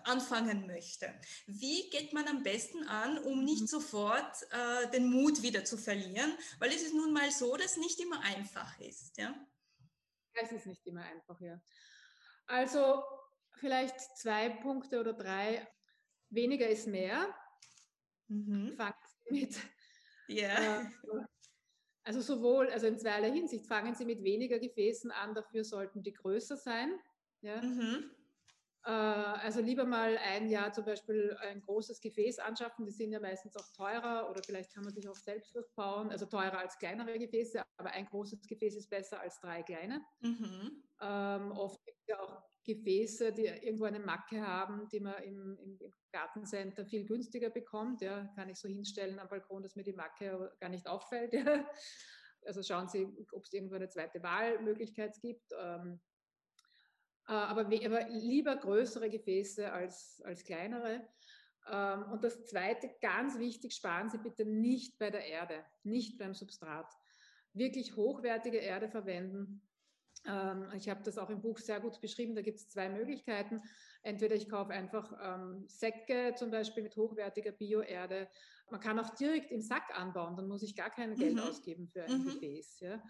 anfangen 0.10 0.68
möchte? 0.68 1.12
Wie 1.48 1.90
geht 1.90 2.14
man 2.14 2.28
am 2.28 2.44
besten 2.44 2.84
an, 2.88 3.18
um 3.18 3.44
nicht 3.44 3.62
mhm. 3.62 3.68
sofort 3.68 4.44
äh, 4.52 4.92
den 4.92 5.10
Mut 5.10 5.42
wieder 5.42 5.66
zu 5.66 5.76
verlieren? 5.76 6.38
Weil 6.60 6.70
es 6.70 6.84
ist 6.84 6.94
nun 6.94 7.14
mal 7.14 7.32
so, 7.32 7.58
dass 7.58 7.72
es 7.72 7.78
nicht 7.78 8.00
immer 8.00 8.20
einfach 8.22 8.80
ist. 8.80 9.18
Ja? 9.18 9.34
Es 10.34 10.52
ist 10.52 10.68
nicht 10.68 10.86
immer 10.86 11.02
einfach, 11.02 11.42
ja. 11.42 11.60
Also 12.48 13.02
vielleicht 13.58 14.00
zwei 14.18 14.50
Punkte 14.50 15.00
oder 15.00 15.14
drei 15.14 15.68
weniger 16.30 16.68
ist 16.68 16.88
mehr. 16.88 17.34
Mhm. 18.28 18.76
Fangen 18.76 18.96
Sie 19.26 19.34
mit. 19.34 19.58
Ja. 20.28 20.82
Äh, 20.82 20.86
also 22.04 22.22
sowohl, 22.22 22.70
also 22.70 22.88
in 22.88 23.00
zweierlei 23.00 23.32
Hinsicht, 23.32 23.68
fangen 23.68 23.96
Sie 23.96 24.06
mit 24.06 24.24
weniger 24.24 24.60
Gefäßen 24.60 25.12
an, 25.12 25.34
dafür 25.34 25.64
sollten 25.64 26.04
die 26.04 26.14
größer 26.14 26.58
sein. 26.58 27.00
Ja. 27.42 27.62
Mhm. 27.62 28.12
Äh, 28.86 28.92
also 28.92 29.62
lieber 29.62 29.86
mal 29.86 30.18
ein 30.18 30.48
Jahr 30.48 30.72
zum 30.72 30.86
Beispiel 30.86 31.36
ein 31.42 31.62
großes 31.62 32.00
Gefäß 32.02 32.38
anschaffen, 32.40 32.86
die 32.86 32.92
sind 32.92 33.12
ja 33.12 33.20
meistens 33.20 33.56
auch 33.56 33.68
teurer 33.76 34.30
oder 34.30 34.44
vielleicht 34.44 34.72
kann 34.74 34.84
man 34.84 34.94
sich 34.94 35.10
auch 35.10 35.16
selbst 35.16 35.56
was 35.56 35.68
bauen, 35.74 36.12
also 36.12 36.28
teurer 36.28 36.60
als 36.60 36.78
kleinere 36.78 37.18
Gefäße, 37.18 37.64
aber 37.78 37.90
ein 37.92 38.06
großes 38.06 38.46
Gefäß 38.48 38.76
ist 38.76 38.90
besser 38.90 39.20
als 39.20 39.40
drei 39.40 39.64
kleine. 39.64 40.06
Mhm. 40.20 40.84
Ähm, 41.02 41.52
oft 41.54 41.84
gibt 41.84 42.00
es 42.02 42.08
ja 42.08 42.20
auch 42.20 42.44
Gefäße, 42.66 43.32
die 43.32 43.46
irgendwo 43.46 43.86
eine 43.86 44.00
Macke 44.00 44.46
haben, 44.46 44.88
die 44.90 45.00
man 45.00 45.22
im, 45.24 45.58
im, 45.60 45.80
Gartencenter 46.12 46.86
viel 46.86 47.06
günstiger 47.06 47.50
bekommt. 47.50 48.02
Ja, 48.02 48.26
kann 48.36 48.50
ich 48.50 48.58
so 48.58 48.68
hinstellen 48.68 49.20
am 49.20 49.28
Balkon, 49.28 49.64
dass 49.64 49.76
mir 49.76 49.84
die 49.84 49.94
Macke 49.94 50.52
gar 50.60 50.70
nicht 50.70 50.88
auffällt. 50.88 51.34
Ja. 51.34 51.70
Also 52.46 52.62
schauen 52.62 52.88
Sie, 52.88 53.08
ob 53.32 53.44
es 53.44 53.54
irgendwo 53.54 53.76
eine 53.76 53.90
zweite 53.90 54.22
Wahlmöglichkeit 54.22 55.20
gibt. 55.20 55.52
Ähm, 55.60 56.00
äh, 57.28 57.34
aber, 57.34 57.62
aber, 57.62 58.10
lieber 58.10 58.56
größere 58.56 59.10
Gefäße 59.10 59.72
als, 59.72 60.22
als 60.24 60.44
kleinere. 60.44 61.08
Ähm, 61.70 62.12
und 62.12 62.24
das 62.24 62.46
Zweite, 62.46 62.92
ganz 63.02 63.40
wichtig, 63.40 63.74
sparen 63.74 64.10
Sie 64.10 64.20
bitte 64.20 64.46
nicht 64.46 64.98
bei 65.00 65.10
der 65.10 65.26
Erde, 65.26 65.66
nicht 65.84 66.18
beim 66.18 66.34
Substrat. 66.34 66.92
Wirklich 67.54 67.96
hochwertige 67.96 68.58
Erde 68.58 68.90
verwenden 68.90 69.62
ich 70.76 70.90
habe 70.90 71.04
das 71.04 71.18
auch 71.18 71.30
im 71.30 71.42
Buch 71.42 71.60
sehr 71.60 71.80
gut 71.80 72.02
beschrieben. 72.02 72.36
Da 72.36 72.42
gibt 72.42 72.58
es 72.58 72.70
zwei 72.70 72.90
Möglichkeiten. 72.90 73.62
Entweder 74.02 74.36
ich 74.36 74.50
kaufe 74.50 74.72
einfach 74.72 75.14
ähm, 75.22 75.66
Säcke, 75.68 76.34
zum 76.36 76.50
Beispiel 76.52 76.84
mit 76.84 76.96
hochwertiger 76.96 77.52
Bioerde. 77.52 78.28
Man 78.70 78.80
kann 78.80 79.00
auch 79.00 79.12
direkt 79.16 79.52
im 79.52 79.62
Sack 79.62 79.98
anbauen, 79.98 80.36
dann 80.36 80.48
muss 80.48 80.64
ich 80.64 80.76
gar 80.76 80.90
kein 80.90 81.16
Geld 81.16 81.36
mhm. 81.36 81.42
ausgeben 81.42 81.88
für 81.88 82.04
ein 82.04 82.20
mhm. 82.20 82.26
Gefäß. 82.26 82.80
Ja. 82.80 83.04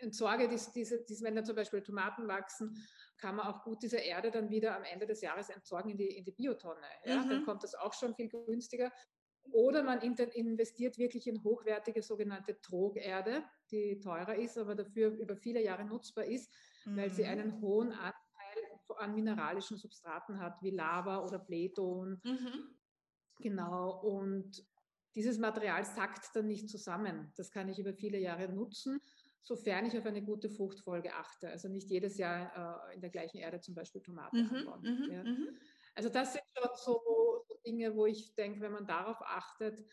Entsorge 0.00 0.48
diese, 0.48 0.72
diese, 0.72 1.04
diese, 1.04 1.24
wenn 1.24 1.36
da 1.36 1.44
zum 1.44 1.56
Beispiel 1.56 1.80
Tomaten 1.80 2.26
wachsen, 2.28 2.76
kann 3.16 3.36
man 3.36 3.46
auch 3.46 3.62
gut 3.62 3.82
diese 3.82 3.98
Erde 3.98 4.30
dann 4.30 4.50
wieder 4.50 4.76
am 4.76 4.82
Ende 4.82 5.06
des 5.06 5.20
Jahres 5.20 5.48
entsorgen 5.48 5.92
in 5.92 5.96
die, 5.96 6.16
in 6.16 6.24
die 6.24 6.32
Biotonne. 6.32 6.80
Ja. 7.04 7.22
Mhm. 7.22 7.30
Dann 7.30 7.44
kommt 7.44 7.62
das 7.62 7.74
auch 7.74 7.94
schon 7.94 8.14
viel 8.14 8.28
günstiger. 8.28 8.92
Oder 9.50 9.82
man 9.82 10.00
investiert 10.00 10.98
wirklich 10.98 11.26
in 11.26 11.42
hochwertige 11.42 12.02
sogenannte 12.02 12.60
Trogerde, 12.60 13.44
die 13.70 13.98
teurer 14.00 14.36
ist, 14.36 14.56
aber 14.56 14.74
dafür 14.74 15.10
über 15.10 15.36
viele 15.36 15.62
Jahre 15.62 15.84
nutzbar 15.84 16.24
ist, 16.24 16.50
mhm. 16.84 16.96
weil 16.96 17.10
sie 17.10 17.24
mhm. 17.24 17.28
einen 17.28 17.60
hohen 17.60 17.92
Anteil 17.92 18.12
an 18.98 19.14
mineralischen 19.14 19.76
Substraten 19.76 20.38
hat, 20.38 20.62
wie 20.62 20.70
Lava 20.70 21.24
oder 21.24 21.38
Blähton. 21.38 22.20
Mhm. 22.24 22.76
Genau, 23.38 24.00
und 24.00 24.64
dieses 25.14 25.38
Material 25.38 25.84
sackt 25.84 26.34
dann 26.34 26.46
nicht 26.46 26.68
zusammen. 26.68 27.32
Das 27.36 27.50
kann 27.50 27.68
ich 27.68 27.78
über 27.78 27.92
viele 27.92 28.18
Jahre 28.18 28.48
nutzen, 28.48 29.00
sofern 29.42 29.86
ich 29.86 29.98
auf 29.98 30.06
eine 30.06 30.22
gute 30.22 30.48
Fruchtfolge 30.48 31.14
achte. 31.14 31.48
Also 31.50 31.68
nicht 31.68 31.90
jedes 31.90 32.16
Jahr 32.16 32.88
äh, 32.90 32.94
in 32.94 33.00
der 33.00 33.10
gleichen 33.10 33.38
Erde 33.38 33.60
zum 33.60 33.74
Beispiel 33.74 34.00
Tomaten 34.00 34.46
mhm. 34.46 34.56
anbauen. 34.56 34.82
Mhm. 34.82 35.12
Ja. 35.12 35.24
Mhm. 35.24 35.58
Also 35.94 36.08
das 36.08 36.32
sind 36.32 36.44
schon 36.56 36.70
so 36.76 37.44
Dinge, 37.62 37.94
wo 37.94 38.06
ich 38.06 38.34
denke, 38.34 38.60
wenn 38.60 38.72
man 38.72 38.86
darauf 38.86 39.20
achtet, 39.22 39.84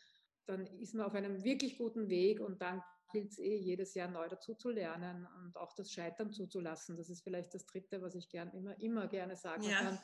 dann 0.46 0.66
ist 0.66 0.96
man 0.96 1.06
auf 1.06 1.14
einem 1.14 1.44
wirklich 1.44 1.78
guten 1.78 2.10
Weg 2.10 2.40
und 2.40 2.62
dann 2.62 2.82
gilt 3.12 3.32
es 3.32 3.40
eh 3.40 3.56
jedes 3.56 3.94
Jahr 3.94 4.08
neu 4.08 4.28
dazu 4.28 4.56
zu 4.56 4.70
lernen 4.70 5.28
und 5.44 5.58
auch 5.58 5.74
das 5.74 5.92
Scheitern 5.92 6.32
zuzulassen. 6.32 6.98
Das 6.98 7.10
ist 7.10 7.24
vielleicht 7.24 7.54
das 7.54 7.66
Dritte, 7.66 8.02
was 8.02 8.16
ich 8.16 8.30
gern 8.30 8.52
immer, 8.52 8.80
immer 8.80 9.08
gerne 9.08 9.36
sagen 9.36 9.64
ja. 9.64 9.80
kann. 9.80 10.00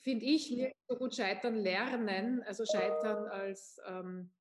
Finde 0.00 0.24
ich 0.24 0.50
nicht 0.50 0.74
so 0.88 0.96
gut 0.96 1.14
scheitern 1.14 1.56
lernen, 1.56 2.42
also 2.42 2.64
scheitern 2.64 3.26
als 3.28 3.78
ähm, 3.86 4.32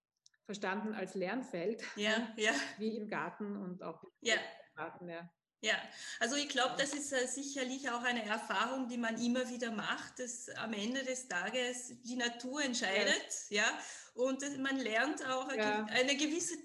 verstanden 0.45 0.93
als 0.93 1.15
Lernfeld, 1.15 1.83
ja, 1.95 2.33
ja. 2.37 2.51
wie 2.77 2.95
im 2.95 3.07
Garten 3.07 3.57
und 3.57 3.83
auch 3.83 4.03
im. 4.03 4.39
Garten. 4.75 5.09
Ja. 5.09 5.29
Ja, 5.63 5.75
also 6.19 6.35
ich 6.35 6.49
glaube, 6.49 6.75
das 6.77 6.93
ist 6.93 7.13
äh, 7.13 7.25
sicherlich 7.25 7.89
auch 7.89 8.03
eine 8.03 8.25
Erfahrung, 8.25 8.89
die 8.89 8.97
man 8.97 9.17
immer 9.17 9.47
wieder 9.47 9.71
macht, 9.71 10.19
dass 10.19 10.49
am 10.49 10.73
Ende 10.73 11.03
des 11.03 11.29
Tages 11.29 11.93
die 12.03 12.17
Natur 12.17 12.61
entscheidet, 12.61 13.29
ja, 13.49 13.63
ja 13.63 13.79
und 14.13 14.41
man 14.59 14.75
lernt 14.75 15.25
auch 15.25 15.49
ja. 15.53 15.85
eine 15.85 16.17
gewisse 16.17 16.55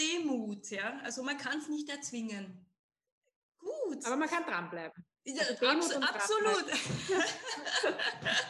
Demut, 0.00 0.70
ja, 0.70 0.98
also 1.04 1.22
man 1.22 1.38
kann 1.38 1.60
es 1.60 1.68
nicht 1.68 1.88
erzwingen. 1.88 2.66
Gut. 3.58 4.04
Aber 4.04 4.16
man 4.16 4.28
kann 4.28 4.42
dranbleiben. 4.42 5.04
Ja, 5.22 5.44
also 5.44 5.66
abs 5.66 5.92
absolut. 5.92 6.64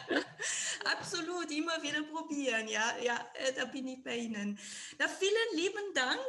absolut, 0.85 1.51
immer 1.51 1.81
wieder 1.81 2.03
probieren. 2.03 2.67
Ja, 2.67 2.97
ja, 3.01 3.25
äh, 3.33 3.53
da 3.53 3.65
bin 3.65 3.87
ich 3.87 4.03
bei 4.03 4.17
Ihnen. 4.17 4.59
Na, 4.97 5.07
vielen 5.07 5.55
lieben 5.55 5.93
Dank. 5.93 6.19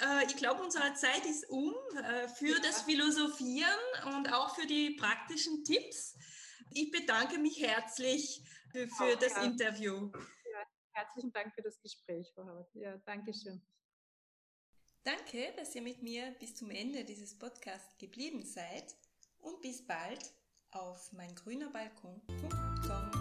Äh, 0.00 0.26
ich 0.26 0.36
glaube, 0.36 0.62
unsere 0.62 0.94
Zeit 0.94 1.24
ist 1.26 1.48
um 1.50 1.74
äh, 1.96 2.28
für 2.28 2.54
ja. 2.54 2.60
das 2.62 2.82
Philosophieren 2.82 4.16
und 4.16 4.32
auch 4.32 4.54
für 4.54 4.66
die 4.66 4.90
praktischen 4.90 5.64
Tipps. 5.64 6.14
Ich 6.72 6.90
bedanke 6.90 7.38
mich 7.38 7.60
herzlich 7.60 8.42
für, 8.70 8.88
für 8.88 9.16
das 9.16 9.32
ja. 9.32 9.42
Interview. 9.42 10.10
Ja, 10.14 10.66
herzlichen 10.92 11.32
Dank 11.32 11.54
für 11.54 11.62
das 11.62 11.80
Gespräch, 11.80 12.30
Frau 12.34 12.44
Howard. 12.44 12.68
Ja, 12.74 12.96
danke 13.06 13.32
schön. 13.34 13.60
Danke, 15.02 15.52
dass 15.56 15.74
ihr 15.74 15.82
mit 15.82 16.02
mir 16.02 16.32
bis 16.38 16.54
zum 16.54 16.70
Ende 16.70 17.04
dieses 17.04 17.38
Podcasts 17.38 17.96
geblieben 17.98 18.44
seid 18.44 18.94
und 19.38 19.62
bis 19.62 19.86
bald 19.86 20.32
auf 20.72 21.12
meingrünerbalkon.com. 21.12 23.19